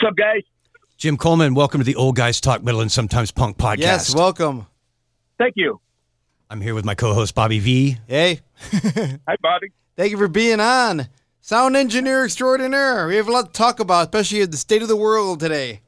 [0.00, 0.42] What's up, guys?
[0.96, 3.78] Jim Coleman, welcome to the Old Guys Talk Metal and Sometimes Punk podcast.
[3.78, 4.68] Yes, welcome.
[5.38, 5.80] Thank you.
[6.48, 7.96] I'm here with my co-host Bobby V.
[8.06, 9.72] Hey, Hi, Bobby.
[9.96, 11.08] thank you for being on.
[11.40, 13.08] Sound engineer extraordinaire.
[13.08, 15.80] We have a lot to talk about, especially the state of the world today.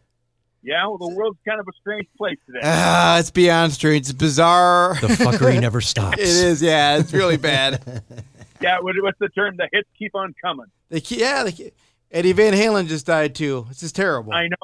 [0.65, 2.59] Yeah, well, the world's kind of a strange place today.
[2.65, 4.07] Ah, it's beyond strange.
[4.09, 4.97] It's bizarre.
[5.01, 6.19] The fuckery never stops.
[6.19, 6.99] it is, yeah.
[6.99, 8.03] It's really bad.
[8.61, 9.57] yeah, what, what's the term?
[9.57, 10.67] The hits keep on coming.
[10.89, 11.75] They, keep- yeah, they, keep-
[12.11, 13.67] Eddie Van Halen just died too.
[13.69, 14.33] This is terrible.
[14.33, 14.57] I know.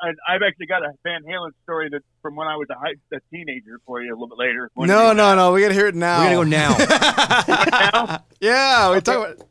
[0.00, 2.94] I, I've actually got a Van Halen story that from when I was a, high,
[3.12, 4.68] a teenager for you a little bit later.
[4.74, 5.52] When no, no, no.
[5.52, 6.18] We gotta hear it now.
[6.18, 6.76] We're gonna go now.
[7.92, 8.24] Now?
[8.40, 9.46] yeah, we talk about.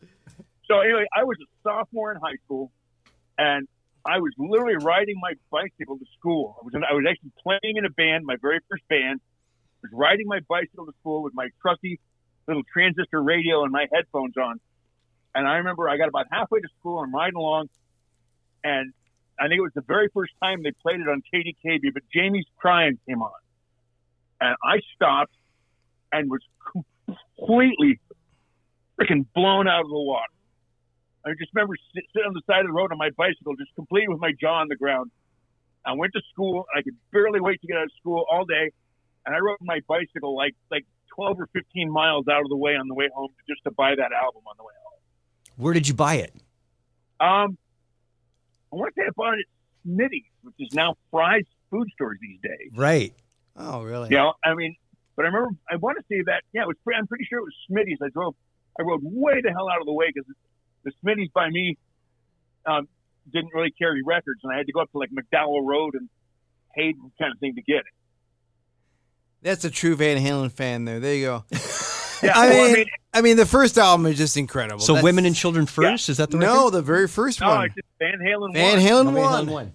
[0.67, 2.71] So anyway, I was a sophomore in high school,
[3.37, 3.67] and
[4.05, 6.57] I was literally riding my bicycle to school.
[6.61, 9.21] I was I was actually playing in a band, my very first band.
[9.21, 11.99] I was riding my bicycle to school with my trusty
[12.47, 14.59] little transistor radio and my headphones on.
[15.35, 16.99] And I remember I got about halfway to school.
[16.99, 17.69] I'm riding along,
[18.63, 18.93] and
[19.39, 21.93] I think it was the very first time they played it on KDKB.
[21.93, 23.31] But Jamie's Crying came on,
[24.41, 25.33] and I stopped
[26.11, 26.41] and was
[27.37, 27.99] completely
[28.99, 30.33] freaking blown out of the water.
[31.25, 34.07] I just remember sitting on the side of the road on my bicycle, just completely
[34.07, 35.11] with my jaw on the ground.
[35.85, 36.65] I went to school.
[36.75, 38.71] I could barely wait to get out of school all day,
[39.25, 42.75] and I rode my bicycle like like twelve or fifteen miles out of the way
[42.75, 44.73] on the way home just to buy that album on the way
[45.59, 46.33] Where did you buy it?
[47.19, 47.57] Um,
[48.71, 52.17] I want to say I bought it at Smitty's, which is now Fry's food stores
[52.21, 52.71] these days.
[52.73, 53.13] Right.
[53.57, 54.07] Oh, really?
[54.09, 54.77] You know, I mean,
[55.17, 56.77] but I remember I want to say that yeah, it was.
[56.85, 57.99] Pretty, I'm pretty sure it was Smitty's.
[58.01, 58.35] I drove,
[58.79, 60.31] I rode way the hell out of the way because
[60.85, 61.77] the Smitty's by me
[62.65, 62.87] um,
[63.29, 66.07] didn't really carry records, and I had to go up to like McDowell Road and
[66.73, 67.93] Hayden kind of thing to get it.
[69.41, 70.85] That's a true Van Halen fan.
[70.85, 71.43] There, there you go.
[72.21, 74.79] Yeah, I well, mean, I mean, the first album is just incredible.
[74.79, 76.09] So That's- women and children first?
[76.09, 76.45] Is that the one?
[76.45, 77.65] no, the very first no, one.
[77.65, 78.53] it's just Van Halen.
[78.53, 78.85] Van one.
[78.85, 79.45] Halen No, Van one.
[79.45, 79.73] Halen one.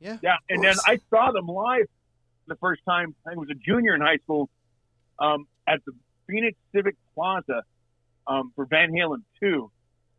[0.00, 0.18] Yeah.
[0.22, 0.74] Yeah, and then.
[0.86, 1.86] I saw them live
[2.48, 3.14] the first time.
[3.26, 4.48] I was a junior in high school
[5.18, 5.92] um, at the
[6.28, 7.62] Phoenix Civic Plaza
[8.26, 9.70] um, for Van Halen two,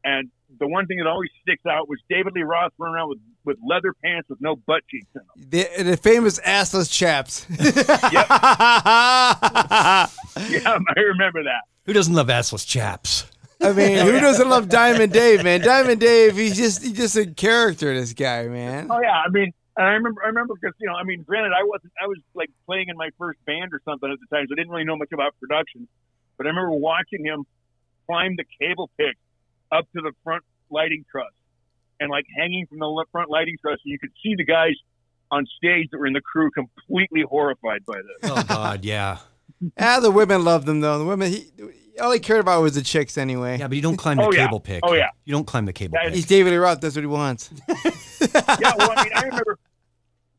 [0.03, 0.29] and
[0.59, 3.57] the one thing that always sticks out was David Lee Roth running around with, with
[3.67, 5.49] leather pants with no butt cheeks in them.
[5.49, 7.47] The, the famous assless chaps.
[10.49, 11.63] Yeah, I remember that.
[11.85, 13.25] Who doesn't love assless chaps?
[13.61, 15.61] I mean, oh, who doesn't love Diamond Dave, man?
[15.63, 17.93] Diamond Dave, he's just he's just a character.
[17.93, 18.87] This guy, man.
[18.89, 21.53] Oh yeah, I mean, and I remember, I remember because you know, I mean, granted,
[21.53, 24.47] I wasn't, I was like playing in my first band or something at the time,
[24.47, 25.87] so I didn't really know much about production.
[26.37, 27.45] But I remember watching him
[28.07, 29.15] climb the cable pick
[29.71, 31.31] up to the front lighting truss,
[31.99, 34.73] and like hanging from the front lighting truss, and you could see the guys
[35.31, 38.31] on stage that were in the crew completely horrified by this.
[38.31, 39.19] Oh God, yeah.
[39.79, 40.97] Ah, the women loved him though.
[40.99, 41.47] The women, he,
[42.01, 43.57] all he cared about was the chicks anyway.
[43.59, 44.45] Yeah, but you don't climb the Oh, yeah.
[44.47, 44.81] cable pick.
[44.83, 45.09] Oh, yeah.
[45.25, 46.15] You don't climb the cable Yeah, pick.
[46.15, 46.81] He's David Lee Roth.
[46.81, 47.49] That's what he wants.
[47.69, 49.59] yeah, well, I mean, I remember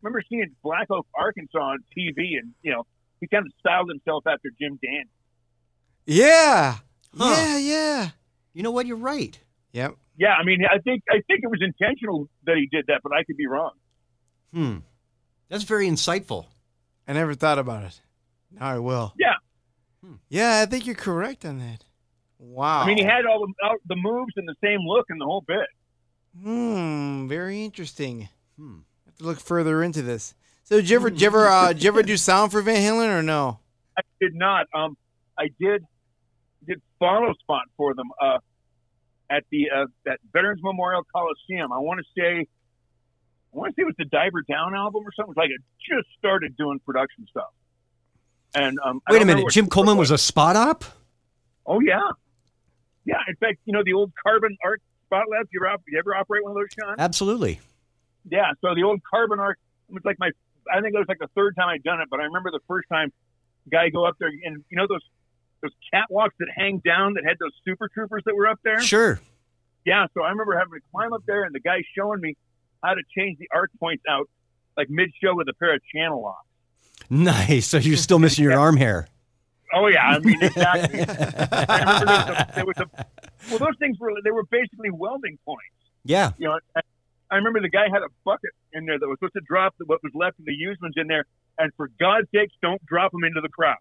[0.02, 2.86] remember seeing Black Oak, Arkansas on TV, and you know,
[3.20, 5.04] he kind of styled himself after Jim Dan.
[6.06, 6.76] Yeah.
[7.16, 7.34] Huh.
[7.36, 8.08] Yeah, yeah.
[8.52, 8.86] You know what?
[8.86, 9.38] You're right.
[9.72, 9.94] Yep.
[10.16, 13.12] Yeah, I mean, I think I think it was intentional that he did that, but
[13.12, 13.72] I could be wrong.
[14.52, 14.76] Hmm.
[15.48, 16.46] That's very insightful.
[17.08, 18.00] I never thought about it.
[18.59, 19.12] Now I will.
[19.19, 19.34] Yeah.
[20.28, 21.84] Yeah, I think you're correct on that.
[22.38, 22.82] Wow.
[22.82, 25.25] I mean, he had all the all the moves and the same look and the
[25.25, 25.66] whole bit.
[26.42, 27.26] Hmm.
[27.28, 28.28] Very interesting.
[28.59, 28.78] Hmm.
[29.06, 30.34] have to look further into this.
[30.65, 32.76] So, did you ever, did you ever, uh, did you ever do sound for Van
[32.76, 33.60] Halen or no?
[33.98, 34.66] I did not.
[34.75, 34.97] Um,
[35.38, 35.84] I did
[36.66, 38.38] did follow spot for them uh,
[39.31, 41.72] at the uh, that Veterans Memorial Coliseum.
[41.72, 45.12] I want to say, I want to say it was the Diver Down album or
[45.15, 45.34] something.
[45.36, 47.53] It was like I just started doing production stuff.
[48.54, 49.50] And um, Wait a minute.
[49.50, 50.84] Jim Coleman was a spot op?
[51.66, 51.98] Oh yeah,
[53.04, 53.16] yeah.
[53.28, 55.48] In fact, you know the old carbon arc spot labs.
[55.53, 56.97] You ever, you ever operate one of those, Sean?
[56.98, 57.60] Absolutely.
[58.31, 58.53] Yeah.
[58.60, 60.31] So the old carbon arc it was like my.
[60.72, 62.60] I think it was like the third time I'd done it, but I remember the
[62.66, 63.12] first time,
[63.70, 65.03] guy go up there and you know those
[65.62, 68.81] those catwalks that hang down that had those Super Troupers that were up there.
[68.81, 69.21] Sure.
[69.84, 70.06] Yeah.
[70.15, 72.36] So I remember having to climb up there and the guy showing me
[72.82, 74.28] how to change the arc points out
[74.77, 76.47] like mid show with a pair of channel locks.
[77.10, 77.66] Nice.
[77.66, 79.06] So you're still missing your arm hair.
[79.74, 81.01] Oh yeah, I mean exactly.
[81.09, 83.06] I remember there was, a, there was a
[83.51, 85.65] well, those things were they were basically welding points.
[86.04, 86.33] Yeah.
[86.39, 86.80] You know, I,
[87.30, 89.84] I remember the guy had a bucket in there that was supposed to drop the,
[89.86, 91.24] what was left of the used ones in there,
[91.59, 93.77] and for God's sakes, don't drop them into the crowd.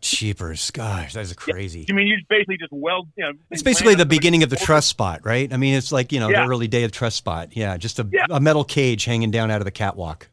[0.00, 0.70] Cheapers.
[0.70, 1.84] Gosh, that's crazy.
[1.90, 3.08] I mean, you just basically just weld.
[3.16, 5.52] You know, It's basically the beginning of the truss spot, right?
[5.52, 6.44] I mean, it's like, you know, Yeah.
[6.44, 7.56] the early day of truss spot.
[7.56, 8.26] Yeah, just a, Yeah.
[8.30, 10.28] a metal cage hanging down out of the catwalk.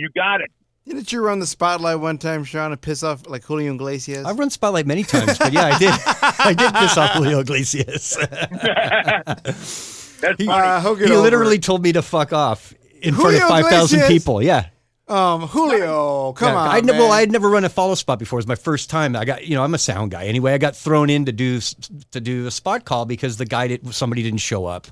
[0.00, 0.50] You got it.
[0.86, 4.24] Didn't you run the spotlight one time, Sean, to piss off like Julio Iglesias?
[4.24, 5.92] I've run Spotlight many times, but yeah, I did.
[6.40, 8.16] I did piss off Julio Iglesias.
[9.44, 10.48] That's He- funny.
[10.48, 11.62] Uh, he'll he literally it.
[11.62, 14.42] told me to fuck off in front of five thousand people.
[14.42, 14.66] Yeah.
[15.08, 16.68] Um, Julio, come Yeah, on.
[16.68, 17.08] I'd never, man.
[17.08, 18.38] well, I'd never run a follow spot before.
[18.38, 19.16] It was my first time.
[19.16, 20.52] I got, you know, I'm a sound guy anyway.
[20.54, 21.60] I got thrown in to do
[22.12, 24.86] to do a spot call because the guy did somebody didn't show up.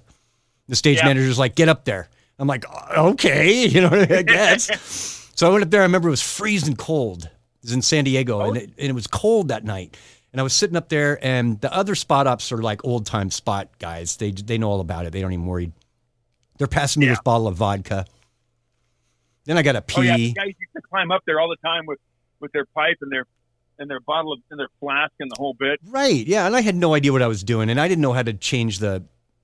[0.67, 1.07] The stage Yeah.
[1.07, 2.09] manager's like, "Get up there."
[2.39, 5.31] I'm like, "Uh, "Okay," you know, I guess.
[5.35, 5.81] so I went up there.
[5.81, 7.25] I remember it was freezing cold.
[7.25, 7.31] It
[7.65, 9.97] was in San Diego, and, it, and it was cold that night.
[10.33, 13.31] And I was sitting up there, and the other spot ops are like old time
[13.31, 14.17] spot guys.
[14.17, 15.13] They they know all about it.
[15.13, 15.73] They don't even worry.
[16.59, 17.13] They're passing me Yeah.
[17.13, 18.05] this bottle of vodka.
[19.45, 19.95] Then I got to pee.
[19.99, 21.99] Oh yeah, the guys used to climb up there all the time with
[22.41, 23.25] with their pipe and their
[23.79, 25.81] and their bottle of and their flask and the whole bit.
[25.89, 26.27] Right.
[26.27, 26.47] Yeah.
[26.47, 28.33] And I had no idea what I was doing, and I didn't know how to
[28.35, 29.03] change the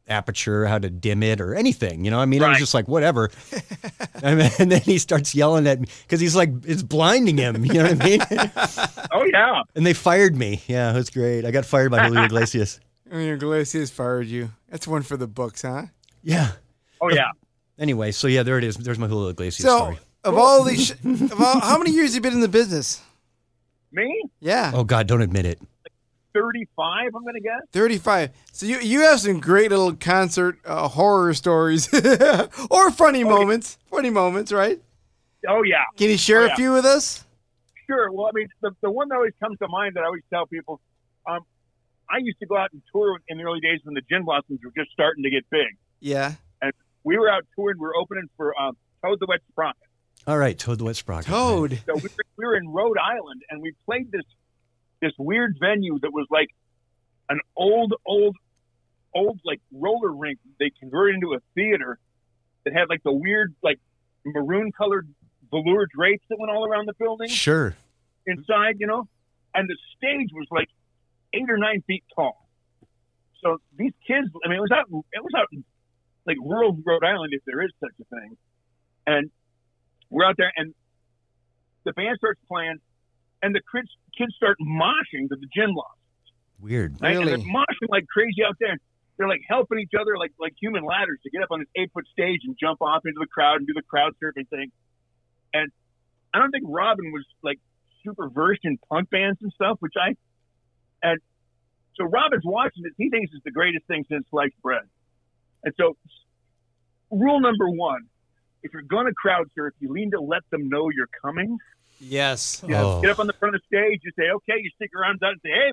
[0.08, 2.04] aperture, how to dim it, or anything.
[2.04, 3.30] You know, I mean, I was just like, whatever.
[4.22, 7.64] and, then, and then he starts yelling at me because he's like, it's blinding him.
[7.64, 8.20] You know what I mean?
[9.16, 10.60] Oh yeah, and they fired me.
[10.66, 11.44] Yeah, it was great.
[11.44, 12.80] I got fired by Julio Iglesias.
[13.12, 14.50] I mean, Iglesias fired you.
[14.68, 15.82] That's one for the books, huh?
[16.24, 16.48] Yeah.
[17.00, 17.28] oh yeah.
[17.78, 18.76] Anyway, so yeah, there it is.
[18.76, 19.98] There's my Julio Iglesias So, story.
[20.24, 23.00] of all these, sh- of all, how many years you been in the business?
[23.92, 25.60] Me, Yeah, Oh God, don't admit it.
[26.34, 27.10] Thirty five.
[27.14, 27.62] I'm gonna guess.
[27.72, 28.30] 35.
[28.52, 31.88] So you you have some great little concert uh, horror stories
[32.70, 33.78] or funny moments.
[33.90, 34.80] Funny moments, right?
[35.48, 37.24] Oh yeah, Can you share Oh, a few with us?
[37.86, 38.10] sure.
[38.10, 40.46] Well, I mean, the the one that always comes to mind that I always tell
[40.46, 40.80] people,
[41.26, 41.40] um,
[42.10, 44.60] I used to go out and tour in the early days when the Gin Blossoms
[44.64, 45.68] were just starting to get big.
[46.00, 46.34] Yeah.
[46.62, 46.72] And
[47.02, 47.78] we were out touring.
[47.78, 49.82] We were opening for um, Toad the Wet Sprocket.
[50.26, 51.26] All right, Toad the Wet Sprocket.
[51.26, 51.78] Toad.
[51.86, 52.08] So we were,
[52.38, 54.24] we were in Rhode Island, and we played this
[55.04, 56.48] this weird venue that was like
[57.28, 58.36] an old, old,
[59.14, 60.38] old like roller rink.
[60.58, 61.98] They converted into a theater
[62.64, 63.78] that had like the weird like
[64.24, 65.08] maroon colored
[65.50, 67.76] velour drapes that went all around the building Sure.
[68.26, 69.06] inside, you know,
[69.54, 70.68] and the stage was like
[71.32, 72.48] eight or nine feet tall.
[73.42, 75.64] So these kids, I mean, it was out, it was out in
[76.26, 78.36] like rural Rhode Island, if there is such a thing.
[79.06, 79.30] And
[80.08, 80.74] we're out there, and
[81.84, 82.78] the band starts playing,
[83.44, 86.00] and the kids kids start moshing to the gin loss.
[86.58, 86.96] Weird.
[87.00, 87.16] Right?
[87.16, 88.78] And they're moshing like crazy out there.
[89.18, 91.90] They're like helping each other like like human ladders to get up on this eight
[91.92, 94.72] foot stage and jump off into the crowd and do the crowd surfing thing.
[95.52, 95.70] And
[96.32, 97.60] I don't think Robin was like
[98.02, 100.16] super versed in punk bands and stuff, which I
[101.02, 101.20] and
[101.96, 102.92] so Robin's watching this.
[102.96, 104.88] He thinks it's the greatest thing since sliced bread.
[105.64, 105.96] And so
[107.10, 108.08] rule number one,
[108.62, 111.58] if you're gonna crowd surf, you need to let them know you're coming.
[112.00, 112.62] Yes.
[112.64, 113.00] Oh.
[113.00, 114.00] Get up on the front of the stage.
[114.04, 114.60] You say, okay.
[114.60, 115.72] You stick your arms out and say, hey,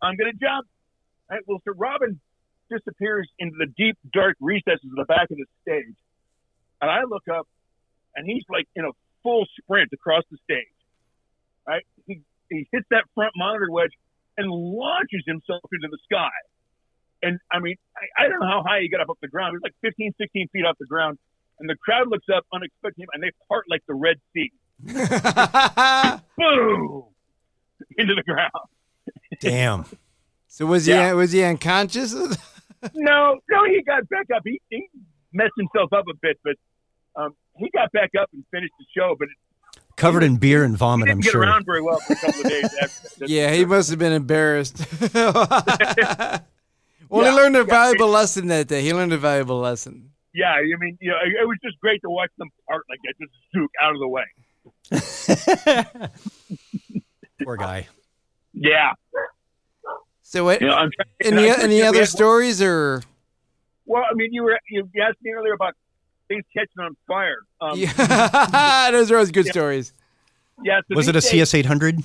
[0.00, 0.66] I'm going to jump.
[1.30, 2.20] All right, well, so Robin
[2.70, 5.94] disappears into the deep, dark recesses of the back of the stage.
[6.80, 7.46] And I look up,
[8.16, 8.90] and he's like in a
[9.22, 10.66] full sprint across the stage.
[11.66, 11.86] Right?
[12.06, 13.92] He, he hits that front monitor wedge
[14.36, 16.34] and launches himself into the sky.
[17.22, 19.54] And I mean, I, I don't know how high he got up off the ground.
[19.54, 21.18] It was like 15, 16 feet off the ground.
[21.60, 24.50] And the crowd looks up, unexpecting him, and they part like the Red Sea.
[26.36, 27.04] Boom!
[27.96, 28.50] Into the ground.
[29.40, 29.84] Damn.
[30.48, 31.12] so was he Yeah.
[31.12, 32.14] was he unconscious?
[32.94, 34.42] No, no, he got back up.
[34.44, 34.88] He, he
[35.32, 36.56] messed himself up a bit, but
[37.14, 39.14] um, he got back up and finished the show.
[39.16, 39.28] But
[39.96, 41.42] Covered in beer and he vomit, didn't I'm get sure.
[41.42, 42.74] around very well for a couple of days.
[42.82, 44.84] After, yeah, he must have been embarrassed.
[45.14, 46.44] well,
[47.10, 47.64] he learned a yeah.
[47.64, 48.82] valuable lesson that day.
[48.82, 50.10] He learned a valuable lesson.
[50.34, 52.98] Yeah, I mean, you know, it, it was just great to watch them part like
[53.04, 54.24] that, just zook out of the way.
[57.44, 57.88] Poor guy.
[58.54, 58.92] Yeah.
[60.22, 60.90] So, what, You know, trying
[61.24, 63.02] any any other had- stories or?
[63.86, 65.74] Well, I mean, you were you asked me earlier about
[66.28, 67.36] things catching on fire.
[67.60, 67.92] Um, yeah.
[67.98, 69.52] Yeah, those are always good Yeah.
[69.52, 69.92] stories.
[70.64, 71.98] so Was it a days- CS 800?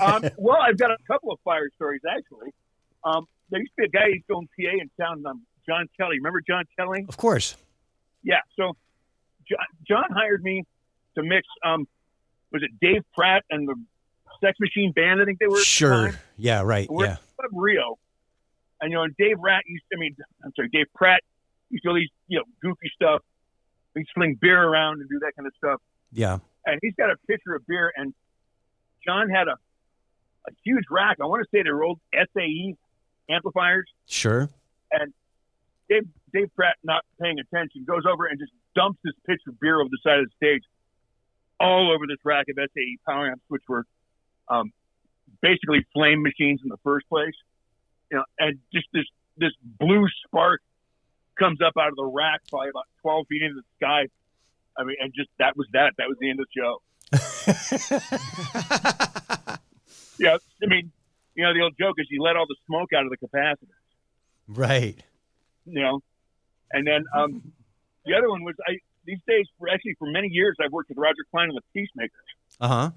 [0.00, 2.52] um, well, I've got a couple of fire stories actually.
[3.04, 5.42] Um, there used to be a guy who used to own PA in town, um,
[5.68, 6.16] John Kelly.
[6.16, 7.04] Remember John Kelly?
[7.08, 7.56] Of course.
[8.24, 8.40] Yeah.
[8.56, 8.76] So
[9.48, 10.64] John, John hired me
[11.16, 11.46] to mix.
[11.64, 11.86] Um,
[12.52, 13.74] was it Dave Pratt and the
[14.40, 15.20] Sex Machine Band?
[15.20, 15.56] I think they were.
[15.56, 16.10] at the Sure.
[16.36, 16.88] Yeah, right.
[16.88, 17.16] We're Yeah.
[17.36, 17.98] Club Rio,
[18.80, 19.84] and you know, and Dave Pratt used.
[19.92, 21.22] I mean, I'm sorry, Dave Pratt
[21.70, 23.22] used to do all these you know goofy stuff.
[23.94, 25.80] He'd sling beer around and do that kind of stuff.
[26.12, 26.38] Yeah.
[26.66, 28.12] And he's got a pitcher of beer, and
[29.04, 29.56] John had a
[30.48, 31.16] a huge rack.
[31.20, 32.74] I want to say they were old SAE
[33.28, 33.86] amplifiers.
[34.06, 34.48] Sure.
[34.92, 35.12] And
[35.88, 39.80] Dave, Dave Pratt, not paying attention, goes over and just dumps this pitcher of beer
[39.80, 40.62] over the side of the stage,
[41.60, 43.84] all over this rack of SAE power amps, which were
[44.48, 44.72] um,
[45.40, 47.34] basically flame machines in the first place.
[48.10, 49.04] You know, and just this
[49.36, 50.60] this blue spark
[51.38, 54.06] comes up out of the rack, probably about twelve feet into the sky.
[54.78, 55.94] I mean, and just that was that.
[55.98, 56.82] That was the end of the show.
[60.18, 60.92] Yeah, I mean,
[61.34, 63.68] you know, the old joke is you let all the smoke out of the capacitors.
[64.48, 64.96] right.
[65.66, 66.00] you know.
[66.72, 67.52] And then um,
[68.04, 68.78] the other one was I.
[69.06, 72.10] These days, for actually for many years, I've worked with Roger Clyne and the Peacemakers.
[72.60, 72.90] Uh huh.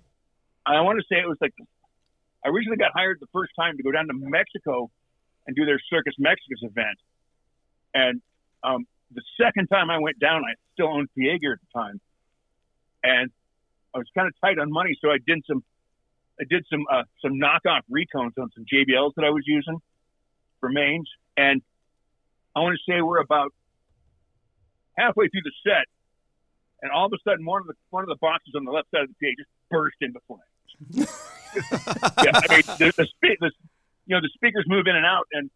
[0.65, 1.53] I want to say it was like
[2.43, 4.89] I originally got hired the first time to go down to Mexico
[5.47, 6.97] and do their Circus Mexicus event,
[7.93, 8.21] and
[8.63, 12.01] um, the second time I went down, I still owned PA gear at the time,
[13.03, 13.31] and
[13.93, 15.63] I was kind of tight on money, so I did some
[16.39, 19.79] I did some uh, some knockoff recones on some JBLs that I was using
[20.59, 21.61] for mains, and
[22.55, 23.53] I want to say we're about
[24.97, 25.85] halfway through the set,
[26.81, 28.89] and all of a sudden one of the one of the boxes on the left
[28.91, 30.43] side of the PA just burst into flames.
[30.93, 33.51] yeah, I mean the, the, spe- the
[34.05, 35.49] you know the speakers move in and out, and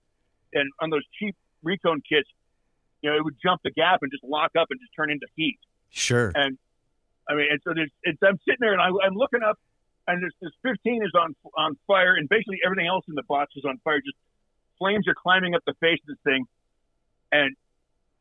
[0.54, 2.30] and on those cheap recone kits,
[3.02, 5.28] you know it would jump the gap and just lock up and just turn into
[5.36, 5.60] heat.
[5.90, 6.32] Sure.
[6.36, 6.58] And
[7.30, 9.58] I mean, and so there's, it's, I'm sitting there and I, I'm looking up,
[10.08, 13.54] and this, this 15 is on on fire, and basically everything else in the box
[13.56, 14.00] is on fire.
[14.00, 14.18] Just
[14.78, 16.46] flames are climbing up the face of this thing,
[17.32, 17.56] and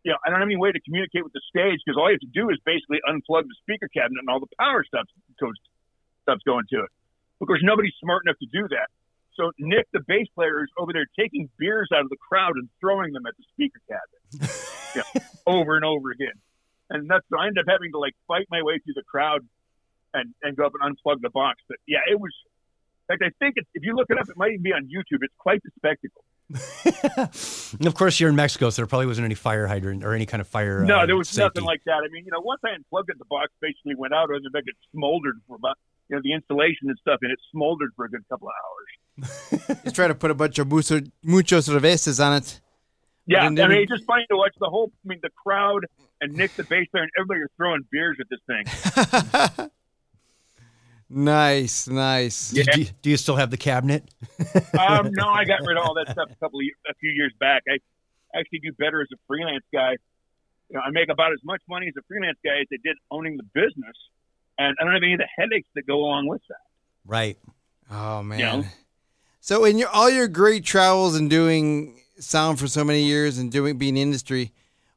[0.04, 2.18] you know I don't have any way to communicate with the stage because all you
[2.18, 5.06] have to do is basically unplug the speaker cabinet and all the power stuff
[5.40, 5.54] goes
[6.22, 6.90] stuff's going to it.
[7.40, 8.88] Of course, nobody's smart enough to do that.
[9.34, 12.68] So Nick, the bass player, is over there taking beers out of the crowd and
[12.80, 14.52] throwing them at the speaker cabinet,
[14.96, 16.36] yeah, over and over again.
[16.90, 19.40] And that's so I ended up having to like fight my way through the crowd
[20.12, 21.60] and, and go up and unplug the box.
[21.68, 22.32] But yeah, it was.
[23.08, 24.84] In fact, I think it's, if you look it up, it might even be on
[24.84, 25.20] YouTube.
[25.22, 26.22] It's quite the spectacle.
[26.54, 30.26] And of course, you're in Mexico, so there probably wasn't any fire hydrant or any
[30.26, 30.84] kind of fire.
[30.84, 31.42] No, uh, there was safety.
[31.42, 32.02] nothing like that.
[32.04, 34.62] I mean, you know, once I unplugged it, the box basically went out, and then
[34.66, 35.76] it smoldered for about,
[36.08, 39.80] you know, the insulation and stuff, and it smoldered for a good couple of hours.
[39.84, 42.60] Just try to put a bunch of mucho, mucho cervezas on it.
[43.26, 44.90] Yeah, And I then- mean, it's just funny to watch the whole.
[45.04, 45.86] I mean, the crowd
[46.20, 49.68] and Nick, the bass player, and everybody are throwing beers at this thing.
[51.12, 52.50] nice, nice.
[52.50, 54.04] Do, do you- do you still have the cabinet?
[54.78, 57.10] um, no, I got rid of all that stuff a couple of years, a few
[57.10, 57.62] years back.
[57.68, 57.78] I
[58.38, 59.92] actually do better as a freelance guy.
[60.70, 62.96] You know, I make about as much money as a freelance guy as I did
[63.10, 63.96] owning the business,
[64.58, 66.56] and I don't have any of the headaches that go along with that.
[67.04, 67.38] Right.
[67.90, 68.38] Oh man.
[68.38, 68.64] know?
[69.40, 73.50] So in your all your great travels and doing sound for so many years and
[73.52, 74.52] doing being industry,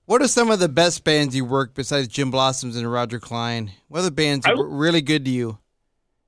[0.05, 3.71] what are some of the best bands you worked besides Gin Blossoms and Roger Clyne?
[3.87, 5.57] What other bands I were really good to you?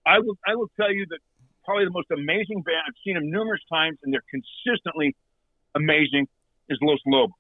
[0.08, 1.20] I will I will tell you that
[1.66, 5.16] probably the most amazing band I've seen them numerous times, and they're consistently
[5.76, 6.28] amazing.
[6.70, 7.34] Is Los Lobos.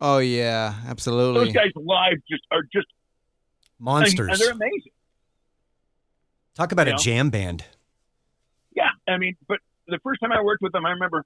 [0.00, 1.44] Oh yeah, absolutely.
[1.46, 2.86] Those guys live just are just
[3.80, 4.28] Monsters.
[4.30, 4.92] and they're amazing.
[6.54, 7.02] Talk about You a know?
[7.02, 7.64] jam band.
[8.74, 11.24] Yeah, I mean, but the first time I worked with them, I remember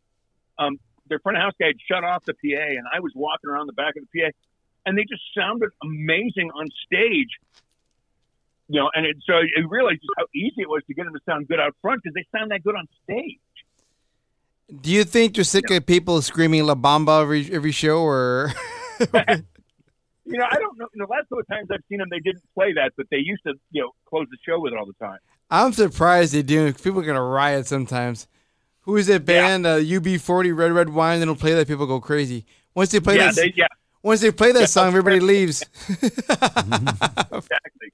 [0.59, 3.51] um, their front of house guy had shut off the PA, and I was walking
[3.51, 4.31] around the back of the PA,
[4.87, 7.29] and they just sounded amazing on stage.
[8.73, 11.13] You know, and it, so I realized just how easy it was to get them
[11.13, 13.39] to sound good out front because they sound that good on stage.
[14.81, 18.51] Do you think you're sick of people screaming La Bamba every every show, or
[20.25, 20.87] You know, I don't know.
[20.95, 23.43] The last couple of times I've seen them, they didn't play that, but they used
[23.47, 25.19] to, you know, close the show with it all the time.
[25.51, 26.73] I'm surprised they do.
[26.73, 28.27] People are gonna riot sometimes.
[28.81, 29.67] Who is that band?
[29.67, 31.21] Uh, UB40 Red Red Wine.
[31.21, 31.69] They don't play that.
[31.69, 32.47] People go crazy.
[32.75, 33.67] Once they play yeah, that, they, yeah,
[34.03, 35.63] once they play that song, everybody leaves.
[35.89, 37.93] exactly.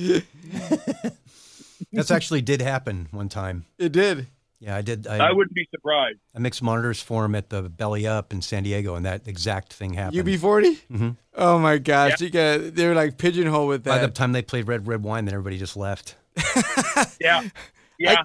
[1.92, 3.66] That's actually did happen one time.
[3.78, 4.26] it did.
[4.60, 5.06] Yeah, I did.
[5.06, 6.18] I, I wouldn't be surprised.
[6.36, 9.72] I mixed monitors for him at the Belly Up in San Diego, and that exact
[9.72, 10.22] thing happened.
[10.22, 10.78] UB40.
[10.90, 11.16] Mhm.
[11.34, 13.90] Oh my gosh, you got they're like pigeonhole with that.
[13.90, 16.14] By the time they played Red Red Wine, then everybody just left
[17.20, 17.48] Yeah,
[17.98, 18.16] yeah.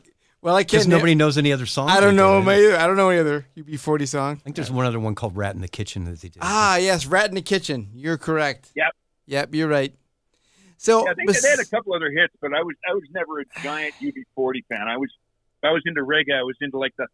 [0.41, 0.89] well, I because can't.
[0.89, 1.91] nobody knows any other songs.
[1.91, 2.75] I don't know them either.
[2.77, 4.35] I don't know any other UB40 song.
[4.35, 6.39] I think there's one other one called Rat in the Kitchen that they did.
[6.41, 7.87] Ah, yes, Rat in the Kitchen.
[7.93, 8.71] You're correct.
[8.75, 8.91] Yep.
[9.27, 9.95] Yep, you're right.
[10.77, 12.93] So Yeah, I think bes- they had a couple other hits, but I was I
[12.93, 14.87] was never a giant UB40 fan.
[14.87, 15.09] I was
[15.63, 16.37] I was into reggae.
[16.37, 17.07] I was into like the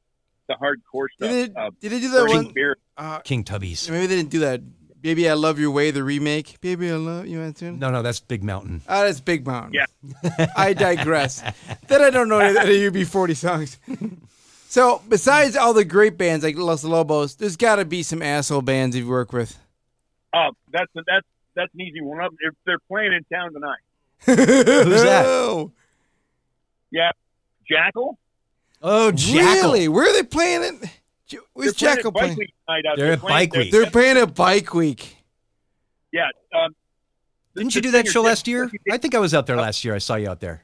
[0.47, 1.29] the hardcore stuff.
[1.29, 2.51] did they, uh, did they do that one?
[2.53, 2.77] beer.
[2.97, 3.89] Uh, King Tubbies.
[3.89, 4.61] maybe they didn't do that.
[5.01, 5.89] Baby, I love your way.
[5.89, 6.61] The remake.
[6.61, 7.41] Baby, I love you.
[7.41, 7.71] Answer.
[7.71, 8.81] No, no, that's Big Mountain.
[8.87, 9.73] Ah, that's Big Mountain.
[9.73, 10.47] Yeah.
[10.55, 11.41] I digress.
[11.87, 13.77] then I don't know any any UB40 songs.
[14.69, 18.61] So, besides all the great bands like Los Lobos, there's got to be some asshole
[18.61, 19.57] bands you work with.
[20.33, 22.21] Oh, that's that's that's an easy one.
[22.21, 23.79] Up if they're playing in town tonight.
[24.25, 25.69] Who's that?
[26.91, 27.11] Yeah,
[27.69, 28.15] Jackyl.
[28.81, 29.35] Oh, Jackyl.
[29.53, 29.87] Really?
[29.87, 30.89] Where are they playing it?
[31.27, 32.37] J- Where's They're Jackyl at Bike playing?
[32.37, 33.71] Week tonight out They're at playing- Bike they're- Week.
[33.71, 35.17] They're playing at Bike Week.
[36.11, 36.23] Yeah.
[36.53, 36.75] Um,
[37.53, 38.69] the- Didn't the you do that show last year?
[38.91, 39.95] I think I was out there last year.
[39.95, 40.63] I saw you out there.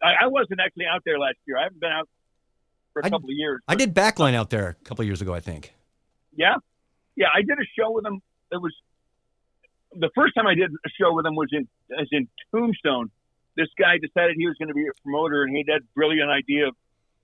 [0.00, 1.58] I, I wasn't actually out there last year.
[1.58, 2.08] I haven't been out
[2.92, 3.60] for a I- couple of years.
[3.66, 5.74] I did backline out there a couple of years ago, I think.
[6.36, 6.54] Yeah,
[7.16, 8.20] yeah, I did a show with them.
[8.52, 8.72] It was
[9.94, 11.68] the first time I did a show with him was in
[11.98, 13.10] as in Tombstone.
[13.56, 16.30] This guy decided he was going to be a promoter, and he had a brilliant
[16.30, 16.76] idea of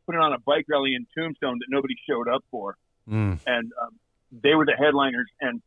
[0.06, 2.76] putting on a bike rally in Tombstone that nobody showed up for,
[3.09, 3.38] Mm.
[3.47, 3.90] and um,
[4.42, 5.28] they were the headliners.
[5.40, 5.62] And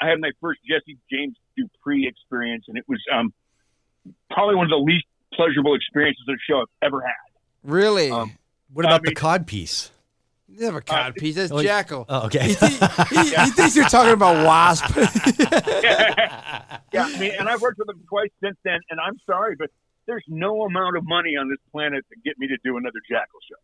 [0.00, 3.32] I had my first Jesse James Dupree experience, and it was um,
[4.30, 7.14] probably one of the least pleasurable experiences of a show I've ever had.
[7.62, 8.10] Really?
[8.10, 8.32] Um,
[8.72, 9.90] What about I the cod piece?
[10.58, 11.36] Never uh, cod piece.
[11.36, 12.04] That's oh, you- Jackyl.
[12.08, 12.48] Oh, okay.
[12.48, 14.84] He, thi- he- he thinks you're talking about Wasp.
[14.96, 19.70] yeah, I mean, and I've worked with him twice since then, and I'm sorry, but
[20.06, 23.40] there's no amount of money on this planet to get me to do another Jackyl
[23.48, 23.56] show.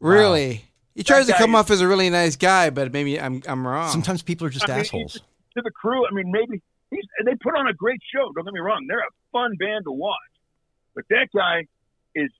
[0.00, 0.64] really?
[0.94, 3.66] He tries to come is- off as a really nice guy, but maybe I'm I'm
[3.66, 3.90] wrong.
[3.90, 5.14] Sometimes people are just I mean, assholes.
[5.56, 8.30] To the crew, I mean, maybe he's, they put on a great show.
[8.32, 10.14] Don't get me wrong; they're a fun band to watch.
[10.94, 11.66] But that guy
[12.14, 12.30] is,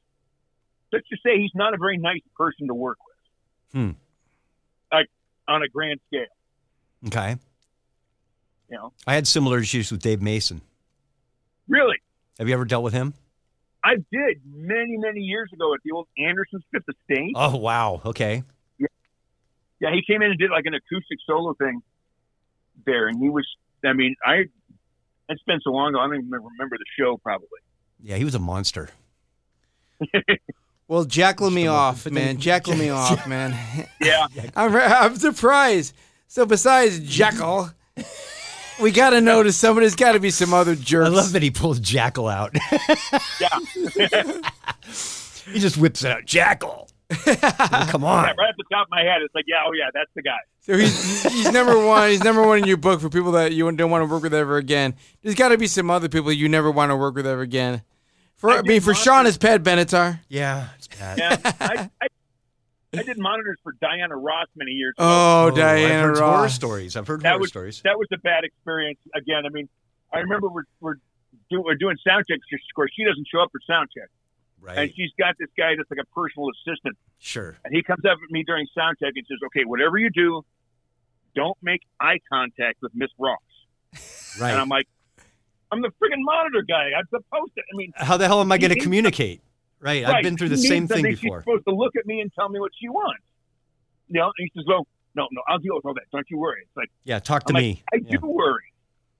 [0.92, 3.03] let's just say, he's not a very nice person to work with.
[3.74, 3.90] Hmm.
[4.92, 5.08] Like
[5.48, 6.26] on a grand scale,
[7.08, 7.36] Okay.
[8.70, 8.92] you know.
[9.06, 10.62] I had similar issues with Dave Mason.
[11.68, 11.96] Really,
[12.38, 13.14] Have you ever dealt with him?
[13.82, 17.32] I did many, many years ago at the old Anderson Fifth Estate.
[17.36, 18.00] Oh wow.
[18.06, 18.42] Okay.
[18.78, 18.86] Yeah.
[19.80, 21.82] Yeah, he came in and did like an acoustic solo thing
[22.86, 23.46] there, and he was.
[23.84, 24.44] I mean, I.
[25.28, 27.16] It's been so long ago, I don't even remember the show.
[27.18, 27.48] Probably.
[28.02, 28.88] Yeah, he was a monster.
[30.94, 32.14] well, jackal me off, man.
[32.14, 33.56] then- Jackal me off, man.
[34.00, 35.94] Yeah, I'm I'm surprised.
[36.28, 37.72] So besides Jackyl,
[38.80, 41.10] we got to notice somebody's got to be some other jerks.
[41.10, 42.54] I love that he pulls Jackyl out.
[43.40, 44.40] yeah.
[45.52, 46.24] he just whips it out.
[46.24, 46.88] Jackyl.
[47.90, 48.24] Come on.
[48.24, 50.22] Yeah, right at the top of my head, it's like, yeah, oh yeah, that's the
[50.22, 50.38] guy.
[50.60, 52.10] So he's he's number one.
[52.10, 54.34] He's number one in your book for people that you don't want to work with
[54.34, 54.94] ever again.
[55.22, 57.82] There's got to be some other people you never want to work with ever again.
[58.36, 60.20] For I, I mean, for want Sean, to- it's Pat Benatar.
[60.28, 61.18] Yeah, it's bad.
[61.18, 62.06] Yeah, I, I,
[62.98, 65.04] I did monitors for Diana Ross many years ago.
[65.04, 66.54] Oh, oh I've Diana heard horror Ross.
[66.54, 66.96] stories.
[66.96, 67.80] I've heard that horror was stories.
[67.82, 68.98] that was a bad experience.
[69.14, 69.68] Again, I mean,
[70.12, 70.94] I remember we're we're,
[71.50, 72.40] do, we're doing sound checks.
[72.52, 74.08] Of course, she doesn't show up for sound check,
[74.60, 74.78] Right.
[74.78, 77.56] and she's got this guy that's like a personal assistant, Sure.
[77.64, 80.44] and he comes up at me during sound check and says, "Okay, whatever you do,
[81.34, 83.38] don't make eye contact with Miss Ross."
[84.40, 84.50] Right.
[84.52, 84.86] And I'm like,
[85.74, 86.90] "I'm the friggin' monitor guy.
[86.96, 87.62] I'm supposed to.
[87.62, 89.42] I mean, How the hell am I going to communicate?
[89.80, 90.04] Right.
[90.04, 91.40] I've been through the he same thing before.
[91.40, 93.22] She's supposed to look at me and tell me what she wants.
[94.08, 96.04] You know, and he says, "Well, no, no, I'll deal with all that.
[96.12, 96.90] Don't you worry." It's like.
[97.04, 97.18] Yeah.
[97.18, 97.84] Talk to I'm like, me.
[97.92, 98.18] I Yeah.
[98.18, 98.72] do worry.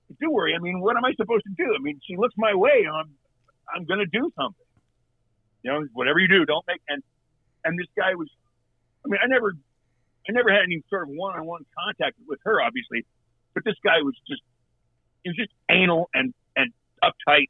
[0.09, 0.55] I do worry.
[0.55, 1.75] I mean, what am I supposed to do?
[1.77, 3.09] I mean, she looks my way, and I'm,
[3.75, 4.65] I'm going to do something.
[5.63, 6.81] You know, whatever you do, don't make.
[6.87, 7.01] And
[7.63, 8.29] and this guy was,
[9.03, 9.53] I mean, I never,
[10.29, 13.03] I never had any sort of one-on-one contact with her, obviously,
[13.55, 14.43] but this guy was just,
[15.23, 16.31] he was just anal and
[17.05, 17.47] uptight,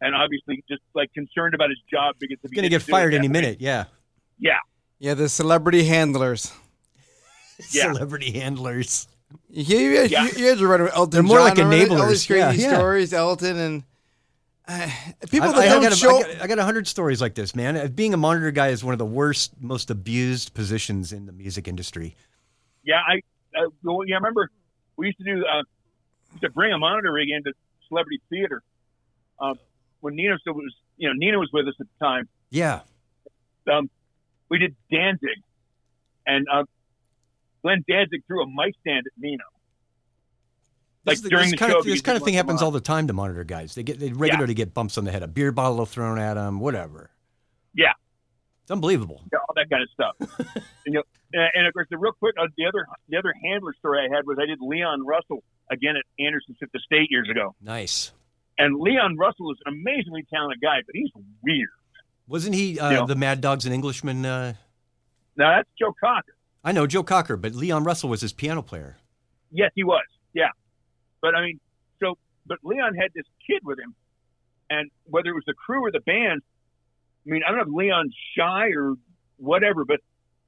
[0.00, 3.28] and obviously just like concerned about his job because he's Going to get fired any
[3.28, 3.60] minute.
[3.60, 3.84] Yeah.
[4.38, 4.56] Yeah,
[4.98, 6.52] Yeah, the celebrity handlers.
[7.72, 7.92] Yeah.
[7.92, 9.06] Celebrity handlers.
[9.50, 10.24] You, you, guys- Yeah.
[10.24, 10.90] you guys are right.
[10.94, 12.26] Elton They're more John like over All these enablers.
[12.26, 12.74] crazy Yeah, yeah.
[12.78, 13.82] stories, Elton and
[14.66, 14.88] uh,
[15.30, 16.24] people I, that I, don't got a, show.
[16.40, 17.76] I, got, a hundred stories like this, man.
[17.76, 21.32] Uh, Being a monitor guy is one of the worst, most abused positions in the
[21.32, 22.16] music industry.
[22.82, 23.00] yeah.
[23.06, 23.16] I,
[23.58, 24.48] uh, well, yeah, I remember
[24.96, 25.62] we used to do, uh,
[26.32, 27.52] used to bring a monitor rig into
[27.90, 28.62] celebrity theater.
[29.38, 29.58] Um,
[30.00, 32.28] when Nina was, you know, Nina was with us at the time.
[32.50, 32.80] Yeah.
[33.70, 33.90] um,
[34.48, 35.42] we did Danzig,
[36.26, 36.64] and uh,
[37.62, 39.44] Glenn Danzig threw a mic stand at Nino.
[41.06, 42.80] Like this, during this the kind show, of, this kind of thing happens all the
[42.80, 43.74] time to monitor guys.
[43.74, 46.60] They get they regularly get bumps on the head, a beer bottle thrown at them,
[46.60, 47.10] whatever.
[47.74, 47.92] Yeah.
[48.62, 49.22] It's unbelievable.
[49.32, 50.56] Yeah, all that kind of stuff.
[50.86, 53.74] and, you know, and of course, the real quick, uh, the other the other handler
[53.78, 57.54] story I had was I did Leon Russell again at Anderson Fifth Estate years ago,
[57.62, 58.12] Nice.
[58.58, 61.10] and Leon Russell is an amazingly talented guy, but he's
[61.42, 61.68] weird.
[62.26, 63.04] Wasn't he uh, Yeah.
[63.06, 64.24] the Mad Dogs and Englishman?
[64.26, 64.54] Uh,
[65.36, 66.34] Now that's Joe Cocker.
[66.64, 68.96] I know Joe Cocker, but Leon Russell was his piano player.
[69.50, 70.04] Yes, he was.
[70.34, 70.50] Yeah,
[71.22, 71.60] but I mean,
[72.00, 73.94] so but Leon had this kid with him,
[74.68, 76.42] and whether it was the crew or the band,
[77.26, 78.94] I mean, I don't know if Leon's shy or
[79.38, 80.00] whatever, but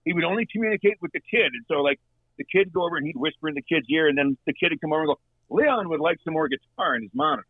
[0.05, 1.99] he would only communicate with the kid, and so like
[2.42, 4.52] the kid would go over and he'd whisper in the kid's ear, and then the
[4.52, 5.18] kid would come over and go,
[5.50, 7.46] Leon would like some more guitar in his monitor.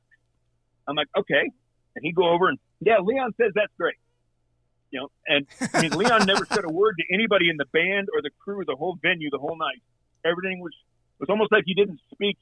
[0.89, 1.51] I'm like, okay,
[1.95, 3.97] and he'd go over and yeah, Leon says that's great.
[4.91, 8.09] You know, and I mean, Leon never said a word to anybody in the band
[8.13, 9.81] or the crew, the whole venue, the whole night.
[10.25, 10.73] Everything was
[11.19, 12.37] was almost like he didn't speak,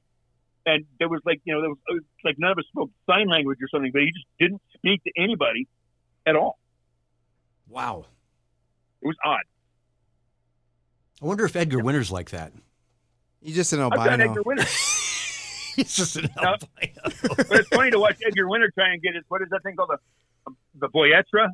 [0.67, 3.29] and there was like you know there was, was like none of us spoke sign
[3.29, 5.69] language or something, but he just didn't speak to anybody
[6.27, 6.59] at all.
[7.69, 8.07] Wow.
[9.03, 9.45] It was odd.
[11.23, 12.53] I wonder if Edgar Winter's like that.
[13.43, 14.01] He's just an albino.
[14.03, 14.31] I've done albino.
[14.33, 14.65] Edgar Winter,
[15.77, 16.43] He's just an No.
[16.43, 16.93] albino.
[17.49, 19.77] but it's funny to watch Edgar Winter try and get his what is that thing
[19.77, 21.49] called the the Boyetra,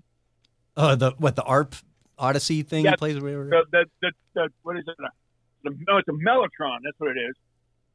[0.76, 1.74] Uh, the what the ARP
[2.18, 2.92] Odyssey thing Yeah.
[2.92, 3.44] he plays or whatever.
[3.50, 4.96] the the, the, the what is it?
[5.64, 6.78] The, no, it's a Mellotron.
[6.84, 7.34] That's what it is.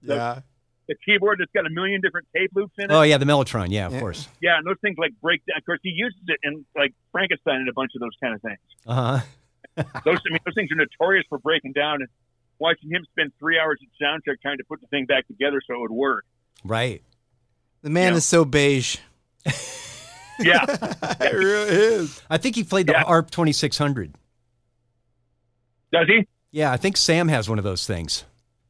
[0.03, 0.41] yeah.
[0.87, 2.91] The keyboard that's got a million different tape loops in it.
[2.91, 3.67] Oh yeah, the Mellotron.
[3.69, 3.99] Yeah, of Yeah.
[3.99, 4.27] course.
[4.41, 5.57] Yeah, and those things like break down.
[5.57, 8.41] Of course, he uses it in like Frankenstein and a bunch of those kind of
[8.41, 8.59] things.
[8.85, 9.19] Uh huh.
[10.05, 11.95] Those, I mean, those things are notorious for breaking down.
[12.01, 12.07] And
[12.59, 15.61] watching him spend three hours at sound check trying to put the thing back together
[15.65, 16.25] so it would work.
[16.63, 17.01] Right.
[17.81, 18.17] The man Yeah.
[18.17, 18.97] is so beige.
[20.39, 20.65] Yeah,
[21.21, 22.19] it really is.
[22.27, 23.03] I think he played the Yeah.
[23.03, 24.15] ARP 2600.
[25.93, 26.27] does he?
[26.51, 28.23] Yeah, I think Sam has one of those things.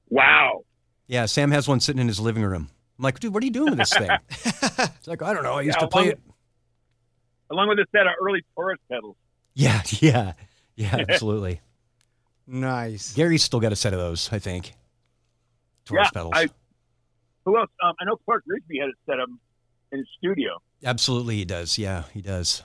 [0.10, 0.64] Wow.
[1.08, 2.70] Yeah, Sam has one sitting in his living room.
[3.00, 4.10] I'm like, dude, what are you doing with this thing?
[4.30, 5.54] it's like, I don't know.
[5.54, 6.20] I used Yeah, to play along it.
[7.52, 9.16] Along with a set of early Taurus pedals.
[9.54, 10.34] Yeah, yeah,
[10.82, 11.62] yeah, absolutely.
[12.48, 13.14] Nice.
[13.14, 14.74] Gary's still got a set of those, I think.
[15.86, 16.34] Taurus Yeah, pedals.
[16.36, 16.50] I-
[17.46, 17.70] Who else?
[17.84, 19.40] Um, I know Clark Risby had a set of them
[19.92, 20.58] in his studio.
[20.84, 21.78] Absolutely, he does.
[21.78, 22.64] Yeah, he does.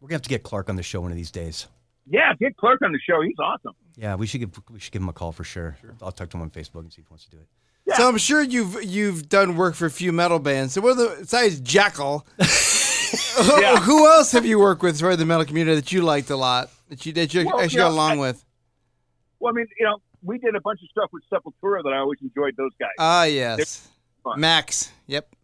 [0.00, 1.66] We're gonna have to get Clark on the show one of these days.
[2.10, 3.20] Yeah, get Clark on the show.
[3.20, 3.74] He's awesome.
[3.96, 5.76] Yeah, we should give we should give him a call for sure.
[6.00, 7.48] I'll talk to him on Facebook and see if he wants to do it.
[7.86, 7.96] Yeah.
[7.96, 10.72] So I'm sure you've you've done work for a few metal bands.
[10.74, 12.24] So what are the besides Jackyl?
[12.38, 12.44] who-
[13.60, 13.76] Yeah.
[13.80, 16.70] Who else have you worked with for the metal community that you liked a lot?
[16.88, 18.44] That you that you Well, actually yeah, got along I- with?
[19.40, 21.98] Well, I mean, you know, we did a bunch of stuff with Sepultura that I
[21.98, 22.56] always enjoyed.
[22.56, 22.88] Those guys.
[22.98, 23.88] Ah, yes.
[24.36, 24.92] Max.
[25.06, 25.34] Yep.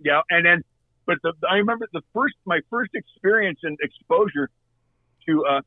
[0.00, 0.62] Yeah, and then,
[1.06, 4.50] but the, I remember the first, my first experience and exposure
[5.28, 5.60] to uh,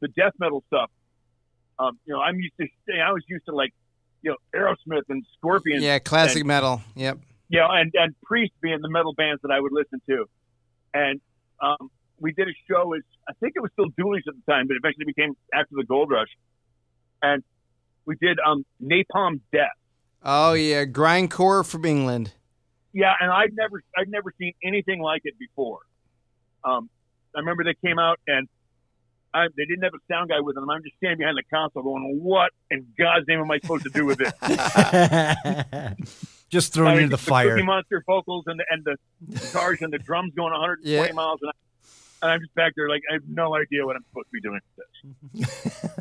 [0.00, 0.90] the death metal stuff.
[1.78, 2.66] Um, you know, I'm used to,
[3.04, 3.72] I was used to like,
[4.22, 5.82] you know, Aerosmith and Scorpion.
[5.82, 6.82] Yeah, classic and- metal.
[6.94, 7.18] Yep.
[7.48, 10.26] you know, and and Priest being the metal bands that I would listen to,
[10.94, 11.20] and
[11.60, 12.94] um, we did a show.
[12.94, 15.84] As I think it was still Dooley's at the time, but eventually became after the
[15.84, 16.28] Gold Rush,
[17.22, 17.42] and
[18.06, 19.68] we did um, Napalm Death.
[20.22, 22.32] Oh yeah, grindcore from England.
[22.92, 25.80] Yeah, and I'd never I'd never seen anything like it before.
[26.64, 26.88] Um,
[27.36, 28.48] I remember they came out and
[29.34, 30.70] I, they didn't have a sound guy with them.
[30.70, 33.90] I'm just standing behind the console going, "What in God's name am I supposed to
[33.90, 34.32] do with this?"
[36.50, 37.64] Just thrown I mean, into the Cookie fire.
[37.64, 38.96] Monster vocals and the, and the
[39.40, 41.12] guitars and the drums going 120 Yeah.
[41.12, 41.52] miles an hour.
[42.24, 44.40] And I'm just back there like I have no idea what I'm supposed to be
[44.40, 44.60] doing
[45.34, 45.94] with this.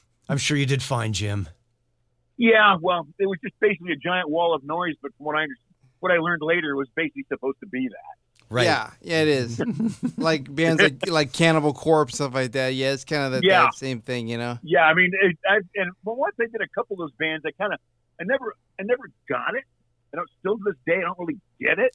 [0.28, 1.48] I'm sure you did fine, Jim.
[2.38, 4.94] Yeah, well, it was just basically a giant wall of noise.
[5.02, 5.44] But from what I
[5.98, 8.16] what I learned later, it was basically supposed to be that.
[8.48, 8.64] Right.
[8.64, 9.60] Yeah, yeah, it is.
[10.16, 12.72] like bands like like Cannibal Corpse stuff like that.
[12.72, 13.64] Yeah, it's kind of the, Yeah.
[13.64, 14.58] that same thing, you know.
[14.62, 17.44] Yeah, I mean, it, I, and but once I did a couple of those bands,
[17.46, 17.78] I kind of
[18.18, 19.64] I never I never got it.
[20.12, 21.94] And I don't still to this day I don't really get it.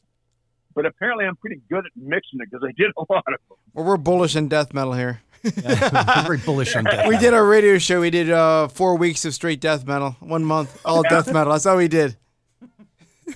[0.76, 3.58] But apparently, I'm pretty good at mixing it because I did a lot of them.
[3.74, 5.22] Well, we're bullish in death metal here.
[5.44, 7.08] Yeah, very bullish on death.
[7.08, 8.02] We did our radio show.
[8.02, 11.10] We did uh, four weeks of straight death metal, one month, all Yeah.
[11.12, 11.54] death metal.
[11.54, 12.18] That's all we did.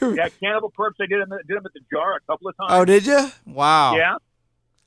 [0.02, 0.98] Yeah, Cannibal Corpse.
[1.02, 2.70] I did them did them at the Jar a couple of times.
[2.72, 3.28] Oh, did you?
[3.46, 3.96] Wow.
[3.96, 4.16] yeah,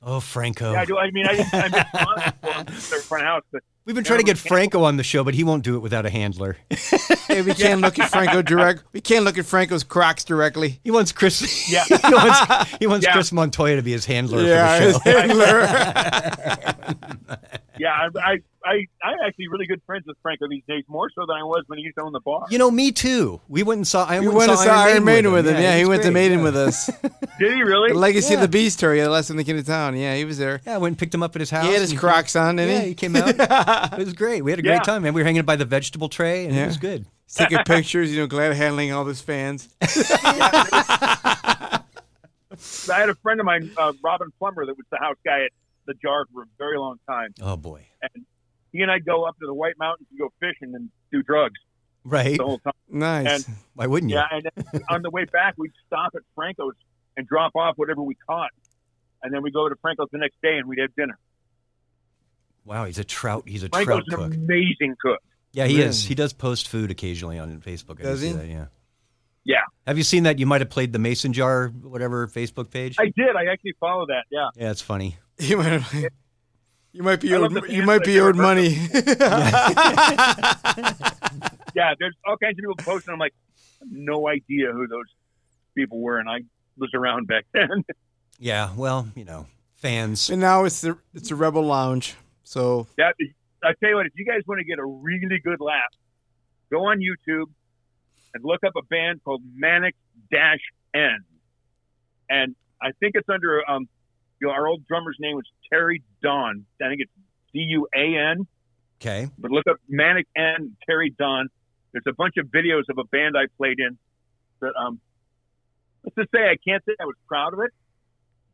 [0.01, 0.71] Oh, Franco.
[0.73, 0.81] yeah.
[0.81, 0.97] I do.
[0.97, 3.63] I mean, I I made fun of them for them at their front house, but
[3.85, 6.05] We've been trying to get Franco on the show, but he won't do it without
[6.05, 6.55] a handler.
[7.27, 8.83] Hey, we can't look at Franco direct.
[8.93, 10.79] We can't look at Franco's Crocs directly.
[10.85, 11.69] He wants Chris.
[11.71, 11.83] Yeah.
[11.87, 13.11] he wants, he wants Yeah.
[13.13, 15.59] Chris Montoya to be his handler for Yeah, the his handler.
[17.79, 21.25] yeah, I I I I'm actually really good friends with Franco these days, more so
[21.27, 22.45] than I was when he used to own the bar.
[22.49, 23.41] You know, me too.
[23.49, 24.05] We went and saw.
[24.05, 25.55] I we went, went to saw Iron Maiden with him.
[25.61, 26.43] Yeah, he was went to Maiden yeah.
[26.45, 26.85] with us.
[27.39, 27.91] Did he really?
[27.91, 28.35] The Legacy Yeah.
[28.35, 28.95] of the Beast tour.
[28.95, 29.97] Yeah, the last time they came to town.
[29.97, 30.61] Yeah, he was there.
[30.65, 31.65] Yeah, I went and picked him up at his house.
[31.65, 32.87] He had his Crocs on, didn't Yeah, he?
[32.89, 33.35] he came out.
[33.93, 34.41] it was great.
[34.43, 34.79] We had a great Yeah.
[34.81, 35.13] time, man.
[35.13, 36.63] We were hanging by the vegetable tray, and Yeah.
[36.63, 37.05] it was good.
[37.33, 39.69] Taking pictures, you know, glad handling all his fans.
[39.81, 41.81] I
[42.99, 45.51] had a friend of mine, uh, Robin Plummer, that was the house guy at
[45.87, 47.33] the Jar for a very long time.
[47.41, 47.85] Oh boy.
[48.01, 48.25] And
[48.71, 51.59] he and I'd go up to the White Mountains and go fishing and do drugs
[52.05, 52.37] Right?
[52.37, 52.73] the whole time.
[52.89, 53.49] Nice.
[53.73, 54.17] Why wouldn't you?
[54.17, 56.75] Yeah, and then on the way back, we'd stop at Franco's
[57.17, 58.51] and drop off whatever we caught,
[59.23, 61.17] and then we go to Franco's the next day and we'd have dinner.
[62.65, 63.43] Wow, he's a trout.
[63.47, 64.33] He's a Franco's trout an cook.
[64.35, 65.19] amazing cook.
[65.51, 66.03] Yeah, he is.
[66.05, 67.99] He does post food occasionally on Facebook.
[67.99, 68.33] I Does see he?
[68.33, 68.65] That, yeah.
[69.45, 69.61] Yeah.
[69.85, 70.39] Have you seen that?
[70.39, 72.95] You might have played the Mason Jar, whatever Facebook page.
[72.97, 73.35] I did.
[73.35, 74.23] I actually follow that.
[74.31, 74.49] Yeah.
[74.55, 75.17] yeah, it's funny.
[75.39, 75.81] You might,
[76.93, 78.77] you might be I owed, you might be owed heard money.
[81.75, 81.93] Yeah.
[81.99, 83.13] There's all kinds of people posting.
[83.13, 83.33] I'm like,
[83.89, 85.07] no idea who those
[85.75, 86.41] people were, and I
[86.77, 87.83] was around back then.
[88.39, 88.69] Yeah.
[88.75, 90.29] Well, you know, fans.
[90.29, 92.15] and now it's the it's a Rebel Lounge.
[92.53, 93.15] So That
[93.63, 95.91] I tell you what, if you guys want to get a really good laugh,
[96.71, 97.47] go on YouTube
[98.35, 99.95] and look up a band called Manic
[100.31, 100.59] Dash
[100.93, 101.17] N,
[102.29, 103.87] and I think it's under um,
[104.39, 106.65] you know, our old drummer's name was Terry Don.
[106.79, 107.11] I think it's
[107.53, 108.45] D U A N.
[109.01, 109.27] Okay.
[109.39, 111.47] But look up Manic N Terry Don.
[111.91, 113.97] There's a bunch of videos of a band I played in
[114.61, 114.99] that um,
[116.03, 117.71] let's just say I can't say I was proud of it,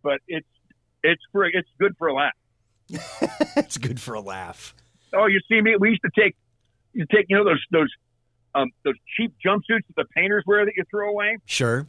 [0.02, 0.48] but it's
[1.04, 2.32] it's for it's good for a laugh.
[3.56, 4.74] it's good for a laugh.
[5.14, 5.76] Oh, you see me?
[5.80, 6.36] We used to take,
[6.94, 7.90] you take, you know, those those
[8.56, 11.38] um, those cheap jumpsuits that the painters wear that you throw away.
[11.46, 11.88] Sure.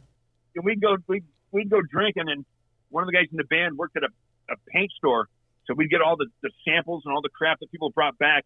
[0.55, 2.45] And we'd go, we we'd go drinking, and
[2.89, 5.27] one of the guys in the band worked at a, a paint store,
[5.65, 8.45] so we'd get all the, the samples and all the crap that people brought back,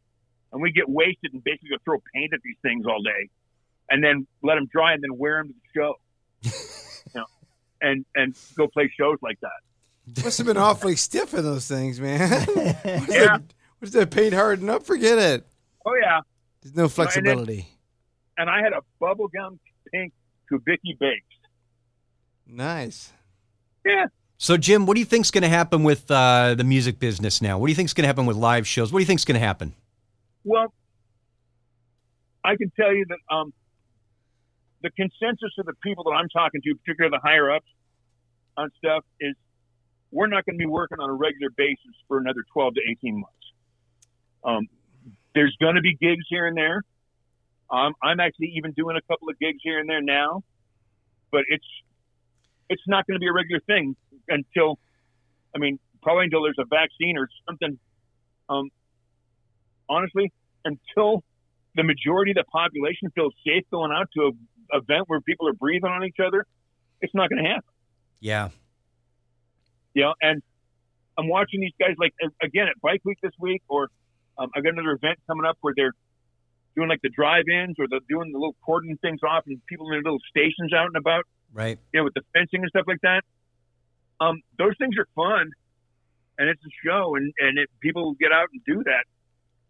[0.52, 3.30] and we'd get wasted and basically go throw paint at these things all day,
[3.90, 5.96] and then let them dry and then wear them to the show.
[7.14, 7.26] you know,
[7.82, 9.60] and and go play shows like that.
[10.24, 12.30] Must have been awfully stiff in those things, man.
[12.46, 13.26] What's Yeah.
[13.26, 13.42] that,
[13.80, 14.84] what's that paint harden up?
[14.84, 15.48] Forget it.
[15.86, 16.20] Oh yeah,
[16.62, 17.68] There's no flexibility.
[18.38, 19.58] and I had a bubblegum
[19.92, 20.14] pink
[20.52, 21.22] Kubicki bass.
[22.48, 23.12] Nice.
[23.86, 24.06] Yeah,
[24.38, 27.58] So, Jim, what do you think's going to happen with uh, the music business now?
[27.60, 28.92] What do you think's going to happen with live shows?
[28.92, 29.74] What do you think's going to happen?
[30.44, 30.74] Well,
[32.44, 33.54] I can tell you that um,
[34.82, 37.66] the consensus of the people that I'm talking to, particularly the higher ups
[38.58, 39.36] on stuff, is
[40.12, 43.16] we're not going to be working on a regular basis for another 12 to 18
[43.16, 43.36] months.
[44.44, 44.68] Um,
[45.34, 46.82] there's going to be gigs here and there.
[47.70, 50.44] Um, I'm actually even doing a couple of gigs here and there now,
[51.32, 51.66] but it's
[52.70, 53.96] it's not going to be a regular thing
[54.28, 54.80] until,
[55.56, 57.78] I mean, probably until there's a vaccine or something.
[58.50, 58.70] Um,
[59.90, 60.32] honestly,
[60.64, 61.24] until
[61.76, 64.32] the majority of the population feels safe going out to
[64.74, 66.46] a event where people are breathing on each other,
[67.02, 67.70] it's not going to happen.
[68.20, 68.50] Yeah.
[69.96, 70.44] You know, and
[71.18, 73.88] I'm watching these guys like again at Bike Week this week, or
[74.38, 75.94] um, I've got another event coming up where they're
[76.76, 79.92] doing like the drive-ins or they're doing the little cordon things off and people in
[79.94, 81.80] their little stations out and about, Right.
[81.94, 83.22] you know, with the fencing and stuff like that.
[84.20, 85.50] Um, those things are fun,
[86.38, 89.06] and it's a show, and and it, people get out and do that,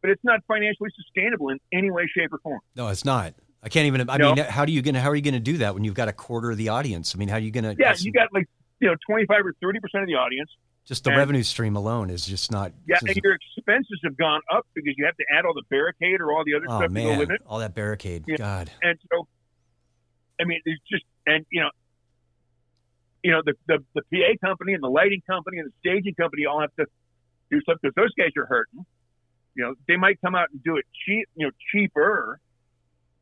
[0.02, 2.60] but it's not financially sustainable in any way, shape, or form.
[2.76, 3.36] No, it's not.
[3.62, 4.10] I can't even.
[4.10, 4.34] I No.
[4.34, 5.02] mean, how do you gonna?
[5.02, 7.14] How are you gonna do that when you've got a quarter of the audience?
[7.16, 7.76] I mean, how are you gonna?
[7.78, 8.48] Yeah, you got like
[8.80, 10.50] you know 25 or 30 percent of the audience.
[10.86, 12.72] just the and- revenue stream alone is just not.
[12.88, 16.22] Yeah, and your expenses have gone up because you have to add all the barricade
[16.22, 17.42] or all the other oh stuff to go man, with it.
[17.48, 18.24] all that barricade.
[18.28, 18.38] Yeah.
[18.38, 18.70] God.
[18.82, 19.28] And so,
[20.40, 21.70] I mean, it's just and you know,
[23.24, 26.46] you know the, the the PA company and the lighting company and the staging company
[26.46, 26.86] all have to
[27.52, 28.86] do stuff because those guys are hurting.
[29.56, 32.40] You know, they might come out and do it cheap, you know, cheaper,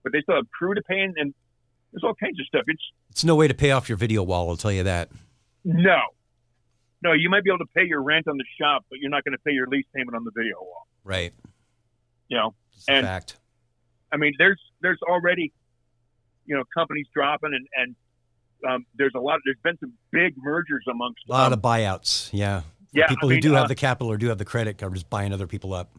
[0.02, 1.34] but they still have crew to pay and, and
[1.92, 2.64] there's all kinds of stuff.
[2.68, 4.50] It's It's no way to pay off your video wall.
[4.50, 5.10] I'll tell you that.
[5.66, 6.00] No,
[7.02, 7.14] no.
[7.14, 9.34] You might be able to pay your rent on the shop, but you're not going
[9.34, 10.88] to pay your lease payment on the video wall.
[11.04, 11.34] Right.
[12.28, 12.54] You know,
[12.88, 13.38] a And- fact.
[14.12, 15.52] I mean, there's there's already,
[16.46, 17.96] you know, companies dropping, and and
[18.72, 19.40] um, there's a lot.
[19.44, 21.22] There's been some big mergers amongst.
[21.28, 22.30] A lot um, of buyouts.
[22.32, 22.60] Yeah.
[22.60, 24.46] For yeah, people I mean, who do uh, have the capital or do have the
[24.46, 25.98] credit are just buying other people up,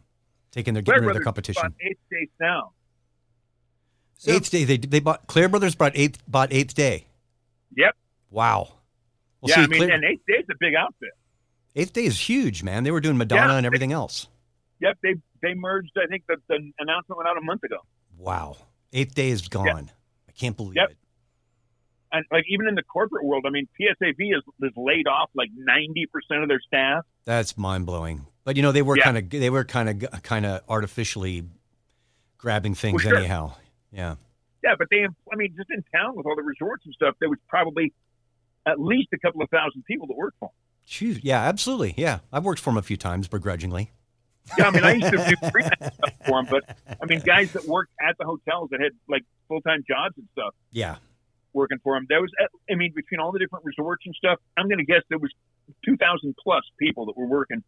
[0.51, 1.61] taking their Clair getting rid of their competition.
[1.61, 2.71] bought eight states now.
[4.17, 7.07] So- eighth day, they they bought Clair Brothers bought eighth bought eighth day.
[7.75, 7.95] Yep.
[8.31, 8.74] Wow.
[9.45, 11.09] Well, yeah, see, I mean, and eighth day's a big outfit.
[11.75, 12.83] eighth day is huge, man.
[12.83, 13.57] They were doing Madonna Yeah.
[13.57, 14.27] and everything else.
[14.81, 15.91] Yep, they they merged.
[15.97, 17.77] I think the, the announcement went out a month ago,
[18.17, 18.57] Wow.
[18.93, 19.91] Eighth day is gone.
[20.27, 20.91] I can't believe Yep.
[20.91, 20.97] it.
[22.11, 25.49] and like even in the corporate world, I mean, PSAV has, has laid off like
[25.55, 27.03] ninety percent of their staff.
[27.25, 28.25] That's mind blowing.
[28.43, 29.03] But you know, they were Yeah.
[29.03, 31.43] kind of they were kind of kind of artificially
[32.37, 33.17] grabbing things Well, sure.
[33.19, 33.53] anyhow.
[33.91, 34.15] Yeah.
[34.63, 37.29] Yeah, but they, I mean, just in town with all the resorts and stuff, there
[37.29, 37.93] was probably
[38.65, 40.55] at least a couple of thousand people that work for them.
[40.87, 41.19] Jeez.
[41.23, 41.93] Yeah, absolutely.
[41.97, 42.19] Yeah.
[42.31, 43.91] I've worked for them a few times begrudgingly.
[44.57, 47.51] Yeah, I mean, I used to do freelance stuff for them, but I mean, guys
[47.53, 50.97] that worked at the hotels that had like full time jobs and stuff Yeah.
[51.53, 52.05] working for them.
[52.09, 54.85] There was, eh, I mean, between all the different resorts and stuff, I'm going to
[54.85, 55.31] guess there was
[55.83, 57.63] 2,000 plus people that were working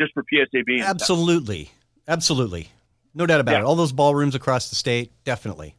[0.00, 0.64] just for PSAV.
[0.66, 0.90] and stuff.
[0.90, 1.70] Absolutely.
[2.08, 2.68] Absolutely.
[3.14, 3.58] No doubt about Yeah.
[3.60, 3.64] it.
[3.64, 5.76] All those ballrooms across the state, definitely.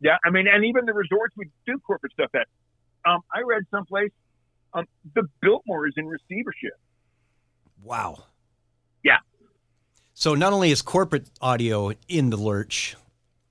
[0.00, 2.46] Yeah, I mean, and even the resorts we do corporate stuff at.
[3.08, 4.10] Um, I read someplace
[4.74, 6.72] um, the Biltmore is in receivership.
[7.82, 8.24] Wow.
[9.02, 9.18] Yeah.
[10.14, 12.96] So not only is corporate audio in the lurch,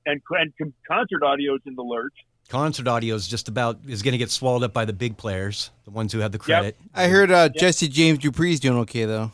[0.05, 2.13] And, and con- concert audio's in the lurch.
[2.49, 5.71] concert audio is just about is going to get swallowed up by the big players,
[5.85, 6.77] the ones who have the credit.
[6.93, 9.31] I heard uh, Jesse James Dupree's doing okay though.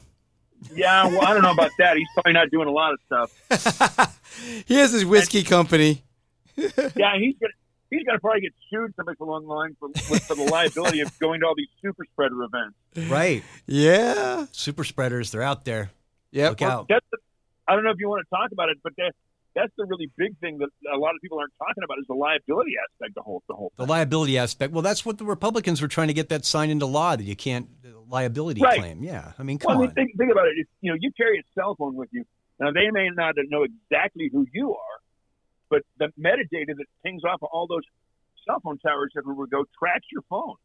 [0.73, 1.97] Yeah, well, I don't know about that.
[1.97, 4.23] He's probably not doing a lot of stuff.
[4.67, 6.03] he has his whiskey company.
[6.55, 7.51] Yeah, he's gonna
[7.93, 11.39] he's gonna probably get sued somebody along the line for, for the liability of going
[11.41, 12.75] to all these super spreader events.
[13.11, 13.43] Right.
[13.67, 14.45] Yeah.
[14.51, 15.91] Super spreaders, they're out there.
[16.31, 16.49] Yeah.
[16.49, 16.87] Look out.
[16.89, 17.17] That's the,
[17.67, 19.13] I don't know if you want to talk about it, but that
[19.55, 22.15] that's the really big thing that a lot of people aren't talking about is the
[22.15, 23.09] liability aspect.
[23.11, 24.73] of The whole the whole The liability aspect.
[24.73, 27.35] Well, that's what the Republicans were trying to get that signed into law that you
[27.35, 28.79] can't uh, liability Right.
[28.79, 29.03] claim.
[29.03, 29.31] Yeah.
[29.37, 29.95] I mean, Well, come I mean, on.
[29.95, 30.53] think, think about it.
[30.57, 32.25] If, you know, you carry a cell phone with you.
[32.59, 34.99] Now they may not know exactly who you are,
[35.69, 37.83] but the metadata that pings off of all those
[38.47, 40.55] cell phone towers everywhere go tracks your phone.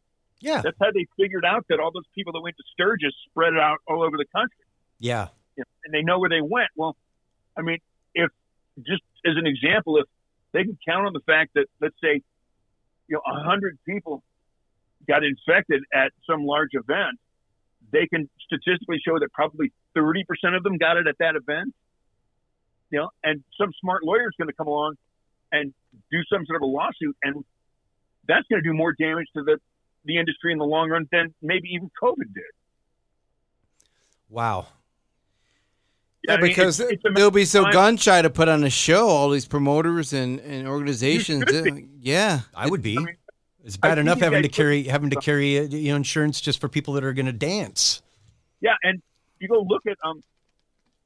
[0.41, 0.61] yeah.
[0.63, 3.61] That's how they figured out that all those people that went to Sturgis spread it
[3.61, 4.65] out all over the country.
[4.99, 5.29] Yeah.
[5.57, 6.69] you know, and they know where they went.
[6.77, 6.97] Well,
[7.57, 7.79] I mean,
[8.15, 8.31] if
[8.87, 10.07] just as an example, if
[10.53, 12.23] they can count on the fact that let's say,
[13.09, 14.23] you know, a hundred people
[15.07, 17.19] got infected at some large event,
[17.93, 21.75] they can statistically show that probably thirty percent of them got it at that event.
[22.91, 24.95] You know, and some smart lawyer is going to come along
[25.53, 25.73] and
[26.11, 27.45] do some sort of a lawsuit, and
[28.27, 29.59] that's going to do more damage to the
[30.05, 32.45] the industry in the long run than maybe even COVID did.
[34.31, 34.67] Wow.
[36.27, 38.65] Yeah, I mean, because it's- it's they'll be so time- gun shy to put on
[38.65, 39.09] a show.
[39.09, 41.45] All these promoters and, and organizations.
[41.53, 41.65] uh,
[42.01, 42.97] yeah, I would be.
[42.99, 43.17] I mean,
[43.65, 46.61] it's bad I enough having to carry having to carry uh, you know insurance just
[46.61, 48.03] for people that are going to dance.
[48.61, 49.01] Yeah, and
[49.39, 50.23] you go look at um,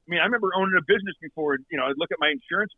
[0.07, 1.57] I mean, I remember owning a business before.
[1.71, 2.71] You know, I look at my insurance,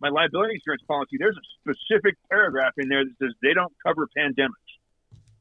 [0.00, 1.16] my liability insurance policy.
[1.18, 4.48] There's a specific paragraph in there that says they don't cover pandemics,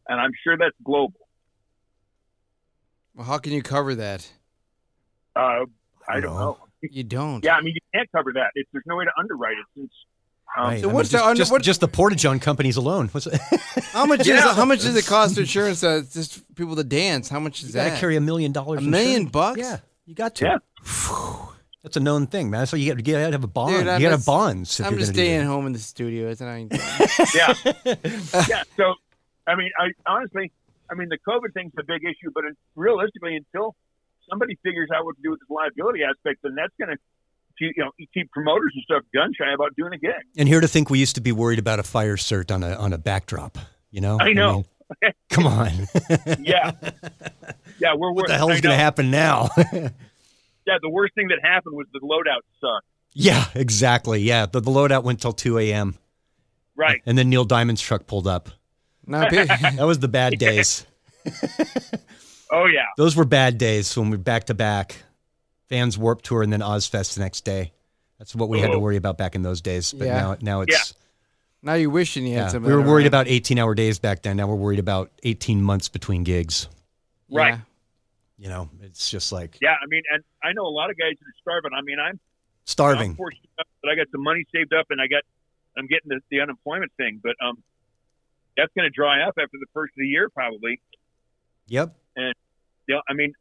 [0.09, 1.13] and I'm sure that's global.
[3.15, 4.27] well, how can you cover that?
[5.35, 5.65] Uh,
[6.07, 6.39] I don't know.
[6.39, 6.57] know.
[6.91, 7.43] You don't.
[7.43, 8.51] Yeah, I mean, you can't cover that.
[8.53, 9.91] It's, there's no way to underwrite it since.
[10.55, 10.81] Um, Right.
[10.81, 13.07] So I mean, what's the just, under- just, what- just the portage on companies alone?
[13.07, 13.27] What's?
[13.91, 14.35] How much Yeah.
[14.51, 15.83] is how much does it cost to insurance?
[15.83, 17.27] Uh, just people to dance.
[17.27, 17.99] How much is you got to that?
[17.99, 18.79] carry a million dollars.
[18.79, 19.31] A million insurance?
[19.31, 19.57] bucks?
[19.59, 20.45] Yeah, you got to.
[20.45, 20.57] Yeah.
[21.83, 22.65] That's a known thing, man.
[22.65, 23.73] So you got to, you got to have a bond.
[23.73, 24.81] Dude, you got to have just- bonds.
[24.81, 26.29] I'm just staying home in the studio.
[26.29, 26.55] It's not.
[27.35, 27.53] yeah,
[28.49, 28.63] yeah.
[28.75, 28.95] So,
[29.45, 30.51] I mean, I honestly,
[30.89, 33.75] I mean, the COVID thing's a big issue, but it, realistically, until
[34.29, 36.97] somebody figures out what to do with this liability aspect, then that's going to,
[37.59, 40.13] you know, keep promoters and stuff gun shy about doing a gig.
[40.37, 42.73] And here to think we used to be worried about a fire cert on a
[42.75, 43.57] on a backdrop.
[43.91, 44.19] You know?
[44.19, 44.65] I know.
[45.01, 45.71] mean, come on.
[46.39, 46.71] Yeah,
[47.79, 47.93] yeah.
[47.95, 49.49] We're what the hell is going to happen now?
[50.65, 52.87] Yeah, the worst thing that happened was the loadout sucked.
[53.13, 54.21] yeah, exactly.
[54.21, 55.95] Yeah, the, the loadout went till two a.m.
[56.75, 57.01] Right.
[57.05, 58.49] and then Neil Diamond's truck pulled up.
[59.07, 60.85] No, pe- That was the bad days.
[62.51, 62.85] Oh yeah.
[62.97, 64.95] Those were bad days when we back to back.
[65.69, 67.71] Vans Warped Tour and then Ozzfest the next day.
[68.19, 68.79] That's what we had to Oh.
[68.79, 69.91] worry about back in those days.
[69.93, 70.21] But Yeah.
[70.21, 70.93] now, now it's
[71.63, 72.47] now you're wishing you had yeah.
[72.49, 72.63] some.
[72.63, 73.07] We were worried around.
[73.07, 74.37] about eighteen-hour days back then.
[74.37, 76.67] Now we're worried about eighteen months between gigs.
[77.31, 77.53] Right.
[77.55, 77.59] Yeah.
[78.37, 81.13] You know, it's just like Yeah, I mean, and I know a lot of guys
[81.19, 81.71] that are starving.
[81.77, 82.19] I mean, I'm I'm
[82.65, 83.15] starving.
[83.15, 85.23] fortunate enough that I got some money saved up, and I got
[85.77, 87.63] I'm getting the, the unemployment thing, but um,
[88.57, 90.79] that's going to dry up after the first of the year probably.
[91.67, 91.95] Yep.
[92.15, 92.33] And
[92.87, 93.33] you know, I mean,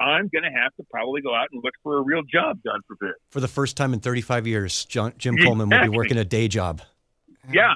[0.00, 2.58] I'm going to have to probably go out and look for a real job.
[2.64, 3.14] God forbid.
[3.30, 6.48] For the first time in 35 years, John, Jim Coleman will be working a day
[6.48, 6.82] job.
[7.50, 7.74] Yeah.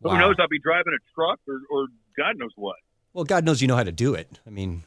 [0.00, 0.12] Wow.
[0.12, 0.36] Who knows?
[0.38, 2.76] I'll be driving a truck or, or God knows what.
[3.12, 4.28] Well, God knows you know how to do it.
[4.46, 4.84] I mean,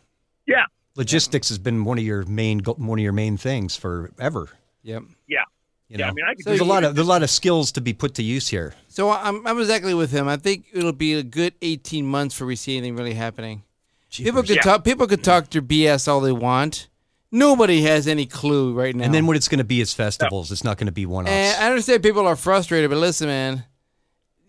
[0.48, 0.66] Yeah.
[0.96, 4.50] logistics has been one of your main one of your main things forever.
[4.84, 5.04] Yep.
[5.28, 7.22] You know, Yeah, I mean, I could So there's a lot of there's a lot
[7.24, 8.74] of skills to be put to use here.
[8.88, 10.28] So I'm I'm exactly with him.
[10.28, 13.64] I think it'll be a good 18 months for we see anything really happening.
[14.10, 14.62] People could Yeah.
[14.62, 14.84] talk.
[14.86, 16.88] People could talk their BS all they want.
[17.32, 19.06] Nobody has any clue right now.
[19.06, 20.52] And then what it's going to be is festivals.
[20.52, 21.62] It's not going to be one And offs.
[21.62, 23.64] I understand people are frustrated, but listen, man,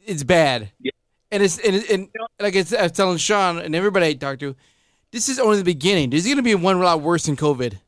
[0.04, 0.70] it's bad.
[0.80, 0.90] Yeah.
[1.30, 2.08] And it's and, and
[2.40, 4.54] like I was telling Sean and everybody I talked to,
[5.12, 6.10] this is only the beginning.
[6.10, 7.78] There's going to be one lot worse than COVID.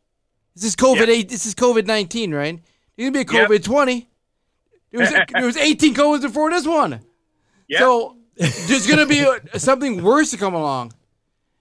[0.55, 1.29] This is COVID eight.
[1.29, 2.61] This is COVID nineteen, right?
[2.97, 3.51] There's going to be a Yep.
[3.51, 4.09] COVID twenty.
[4.93, 7.01] There was there was 18 COVIDs before this one.
[7.67, 7.81] Yeah.
[7.81, 9.21] So there's going to be
[9.53, 10.93] a, something worse to come along,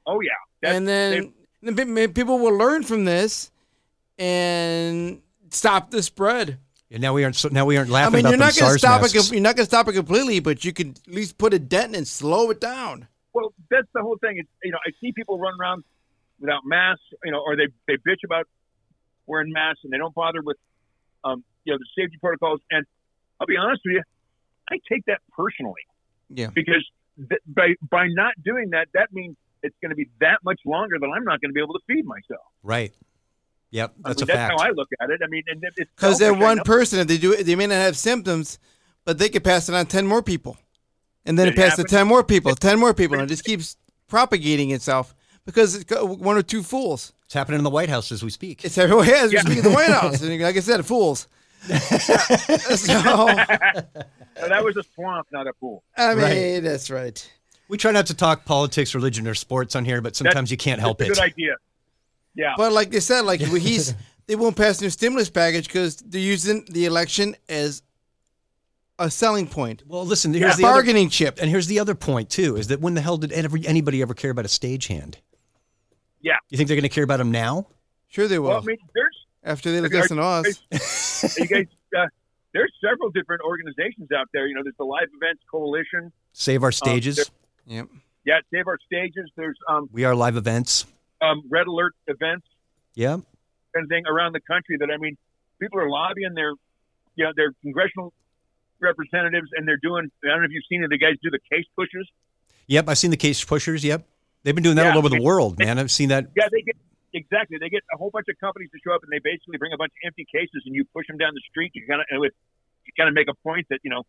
[0.06, 0.32] Oh yeah.
[0.62, 3.49] That's, and then, then pe- pe- people will learn from this
[4.17, 6.58] and stop the spread.
[6.91, 8.13] And now we aren't so now we aren't laughing.
[8.26, 9.15] I mean, you're not going to SARS stop masks.
[9.15, 9.32] it.
[9.34, 11.95] You're not going to stop it completely, but you can at least put a dent
[11.95, 13.08] and slow it down.
[13.34, 14.38] Well, that's the whole thing.
[14.38, 15.84] It's, you know, I see people run around
[16.39, 18.48] without masks, you know, or they, they bitch about
[19.28, 20.58] wearing masks and they don't bother with,
[21.24, 22.60] um, you know, the safety protocols.
[22.72, 22.86] And
[23.39, 24.04] I'll be honest with you,
[24.69, 25.82] I take that personally
[26.30, 26.48] Yeah.
[26.54, 26.86] because
[27.17, 30.98] th- by by not doing that, that means it's going to be that much longer
[31.00, 32.46] that I'm not going to be able to feed myself.
[32.63, 32.93] right.
[33.72, 34.52] Yep, I that's mean, a fact.
[34.52, 35.22] That's how I look at it.
[35.24, 37.00] I mean, and it- it's Because they're one person.
[37.00, 38.60] If they do they may not have symptoms,
[39.04, 40.58] but they could pass it on ten more people,
[41.25, 43.43] and then it It passes to ten more people, ten more people, and it just
[43.45, 47.13] keeps propagating itself because it's got one or two fools.
[47.25, 48.63] It's happening in the White House as we speak.
[48.63, 49.05] It's everywhere.
[49.05, 49.41] Yeah, Yeah.
[49.41, 51.27] speaking of the White House, and like I said, fools.
[51.67, 51.73] so
[54.41, 55.83] No, that was a swamp, not a pool.
[55.95, 56.59] I mean, Right.
[56.59, 57.31] that's right.
[57.69, 60.79] we try not to talk politics, religion, or sports on here, but sometimes you can't
[60.81, 61.15] help It's a it.
[61.15, 61.55] good idea.
[62.36, 62.53] Yeah.
[62.57, 63.93] But like they said, like he's
[64.27, 67.81] they won't pass their stimulus package because they're using the election as
[69.00, 71.39] a selling point, Well, listen, a here's the other, bargaining chip.
[71.41, 74.13] and here's the other point too: is that when the hell did ever, anybody ever
[74.13, 75.15] care about a stagehand?
[76.21, 76.35] Yeah.
[76.50, 77.67] You think they're going to care about him now?
[78.08, 78.50] Sure, they will.
[78.50, 81.37] well, I mean, there's after they Are- listen to us.
[81.37, 81.65] you guys,
[81.98, 82.06] uh,
[82.54, 84.48] there's several different organizations out there.
[84.48, 86.12] You know, there's the Live Events Coalition.
[86.33, 87.15] Save our stages.
[87.17, 87.25] there-
[87.65, 87.87] Yep.
[88.25, 89.29] Yeah, Save Our Stages.
[89.35, 90.85] There's um, we are live events.
[91.21, 92.46] um, Red Alert events
[92.96, 93.17] Yeah.
[93.73, 94.77] and thing around the country.
[94.79, 95.17] That I mean,
[95.60, 96.54] people are lobbying their,
[97.15, 98.13] you know, their congressional
[98.84, 100.12] representatives, and they're doing.
[100.23, 100.90] I don't know if you've seen it.
[100.90, 102.10] The guys do the case pushers.
[102.67, 102.90] Yep.
[102.90, 103.84] I've seen the case pushers.
[103.84, 104.06] Yep.
[104.44, 104.92] They've been doing that Yeah.
[104.92, 105.79] all over the world, man.
[105.79, 106.27] I've seen that.
[106.36, 106.75] Yeah, they get
[107.13, 107.58] exactly.
[107.60, 109.77] They get a whole bunch of companies to show up, and they basically bring a
[109.77, 111.71] bunch of empty cases, and you push them down the street.
[111.75, 114.04] You kind of you kind of make a point that you know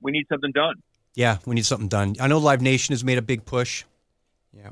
[0.00, 0.76] we need something done.
[1.14, 2.16] Yeah, we need something done.
[2.20, 3.84] I know Live Nation has made a big push.
[4.56, 4.70] Yeah.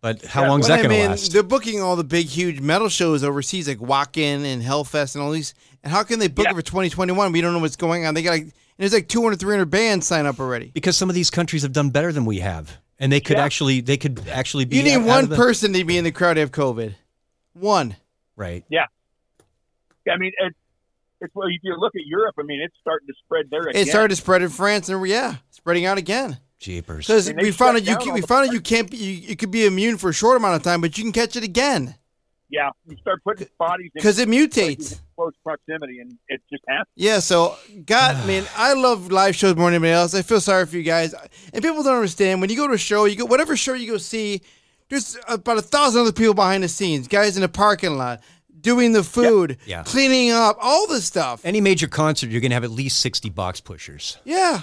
[0.00, 1.32] But how Yeah, long is that I going to mean, last?
[1.32, 5.30] they're booking all the big, huge metal shows overseas, like Wacken and Hellfest and all
[5.30, 5.54] these.
[5.84, 6.50] And how can they book Yeah.
[6.52, 7.30] it for 2021?
[7.32, 8.14] We don't know what's going on.
[8.14, 8.46] They got like,
[8.78, 10.70] and there's like 200, 300 bands sign up already.
[10.74, 13.44] because some of these countries have done better than we have, and they could Yeah.
[13.44, 14.76] actually they could actually be.
[14.76, 16.94] You need out of one the- person to be in the crowd to have COVID.
[17.54, 17.96] One.
[18.36, 18.64] right?
[18.70, 18.86] Yeah.
[20.10, 20.54] I mean, it,
[21.20, 23.80] it's well, if you look at Europe, I mean, it's starting to spread there again.
[23.82, 26.38] It started to spread in France, and yeah, spreading out again.
[26.58, 27.06] Jeepers.
[27.06, 28.96] Because I mean, they we found out you can, we found out you can't be,
[28.96, 31.36] you, you could be immune for a short amount of time, but you can catch
[31.36, 31.94] it again
[32.52, 34.92] yeah, you start putting bodies in because it mutates.
[34.92, 36.86] in close proximity, and it just happens.
[36.94, 40.14] Yeah, so God, man, I love live shows more than anybody else.
[40.14, 41.14] I feel sorry for you guys,
[41.52, 43.90] and people don't understand when you go to a show, you go whatever show you
[43.90, 44.42] go see.
[44.88, 48.20] There's about a thousand other people behind the scenes, guys in the parking lot
[48.60, 49.82] doing the food, Yeah.
[49.82, 51.40] cleaning up, all this stuff.
[51.44, 54.18] Any major concert, you're going to have at least 60 box pushers.
[54.24, 54.60] Yeah.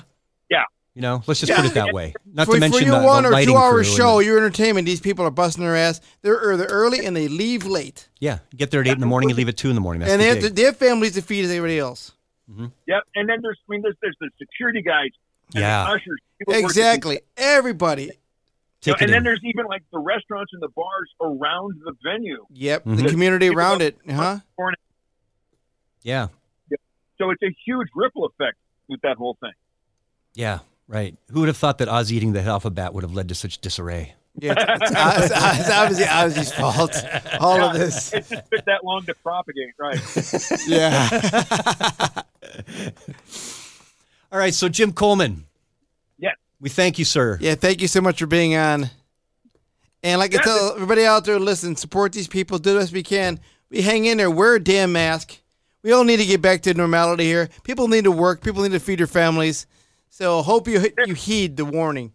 [0.50, 0.64] Yeah,
[1.00, 1.56] You know, let's just Yeah.
[1.62, 2.14] put it that way.
[2.26, 4.86] Not for, to mention for your the, one the or two hour show, your entertainment.
[4.86, 6.02] These people are busting their ass.
[6.24, 9.06] They're they're early and they leave late, yeah, you get there at eight in the
[9.06, 10.02] morning, and leave at two in the morning.
[10.02, 12.12] That's and the they have, to, they have families to feed as everybody else.
[12.50, 15.12] Yep, and then there's I mean, there's, there's the security guys,
[15.56, 15.86] and Yeah.
[15.86, 16.20] the ushers,
[16.50, 18.04] Exactly, everybody.
[18.04, 18.14] You know,
[18.82, 19.06] Ticketing.
[19.06, 22.46] and then there's even like the restaurants and the bars around the venue.
[22.52, 22.98] Yep, Mhm.
[23.04, 24.40] the community around it, huh?
[26.04, 26.28] yeah,
[27.18, 28.58] So it's a huge ripple effect
[28.90, 29.54] with that whole thing.
[30.34, 31.16] yeah, right.
[31.32, 34.16] Who would have thought that Oz eating the alphabet would have led to such disarray?
[34.36, 35.32] Yeah, it's, it's,
[35.62, 36.96] it's obviously Ozzy's fault.
[37.40, 38.14] All of this.
[38.14, 40.00] It just took that long to propagate, right?
[40.68, 41.10] Yeah.
[44.32, 45.46] All right, so Jim Coleman.
[46.20, 46.36] Yes.
[46.62, 47.38] We thank you, sir.
[47.42, 48.92] Yeah, thank you so much for being on.
[50.04, 53.04] And like I tell everybody out there, listen, support these people, do the best we
[53.04, 53.40] can.
[53.70, 55.40] We hang in there, wear a damn mask.
[55.82, 57.50] We all need to get back to normality here.
[57.64, 59.66] People need to work, people need to feed their families.
[60.10, 62.12] So hope you you heed the warning.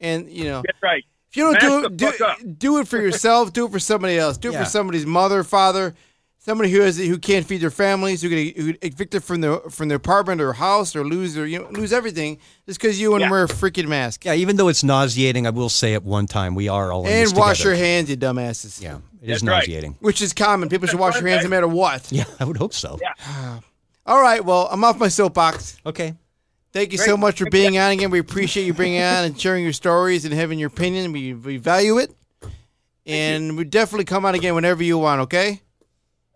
[0.00, 1.04] And you know, That's right.
[1.30, 4.36] if you don't do it, do, do it for yourself, do it for somebody else.
[4.38, 4.64] Do it Yeah.
[4.64, 5.94] for somebody's mother, father,
[6.38, 9.58] somebody who has who can't feed their families, who get who get evicted from their
[9.70, 13.10] from their apartment or house or lose their you know, lose everything just because you
[13.12, 13.32] wouldn't Yeah.
[13.32, 14.24] wear a freaking mask.
[14.24, 17.10] Yeah, even though it's nauseating, I will say at one time we are all in
[17.12, 17.76] this And wash together.
[17.76, 18.80] your hands, you dumbasses.
[18.82, 19.56] Yeah, it is That's right.
[19.58, 19.96] nauseating.
[20.00, 20.68] Which is common.
[20.68, 22.10] People should wash their hands no matter what.
[22.10, 22.98] Yeah, I would hope so.
[23.00, 23.60] Yeah.
[24.06, 24.44] All right.
[24.44, 25.76] Well, I'm off my soapbox.
[25.86, 26.14] Okay.
[26.72, 27.06] Thank you Great.
[27.06, 28.10] so much for being on again.
[28.10, 31.12] We appreciate you bringing on and sharing your stories and having your opinion.
[31.12, 32.14] We, we value it.
[33.04, 35.60] And we definitely come on again whenever you want, okay?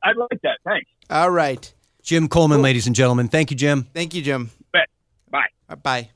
[0.03, 0.59] I'd like that.
[0.64, 0.91] Thanks.
[1.09, 1.72] All right.
[2.03, 3.28] Jim Coleman, ladies and gentlemen.
[3.28, 3.87] Thank you, Jim.
[3.95, 4.51] Thank you, Jim.
[4.72, 4.89] Bet.
[5.30, 5.47] Bye.
[5.68, 6.11] Uh, Bye.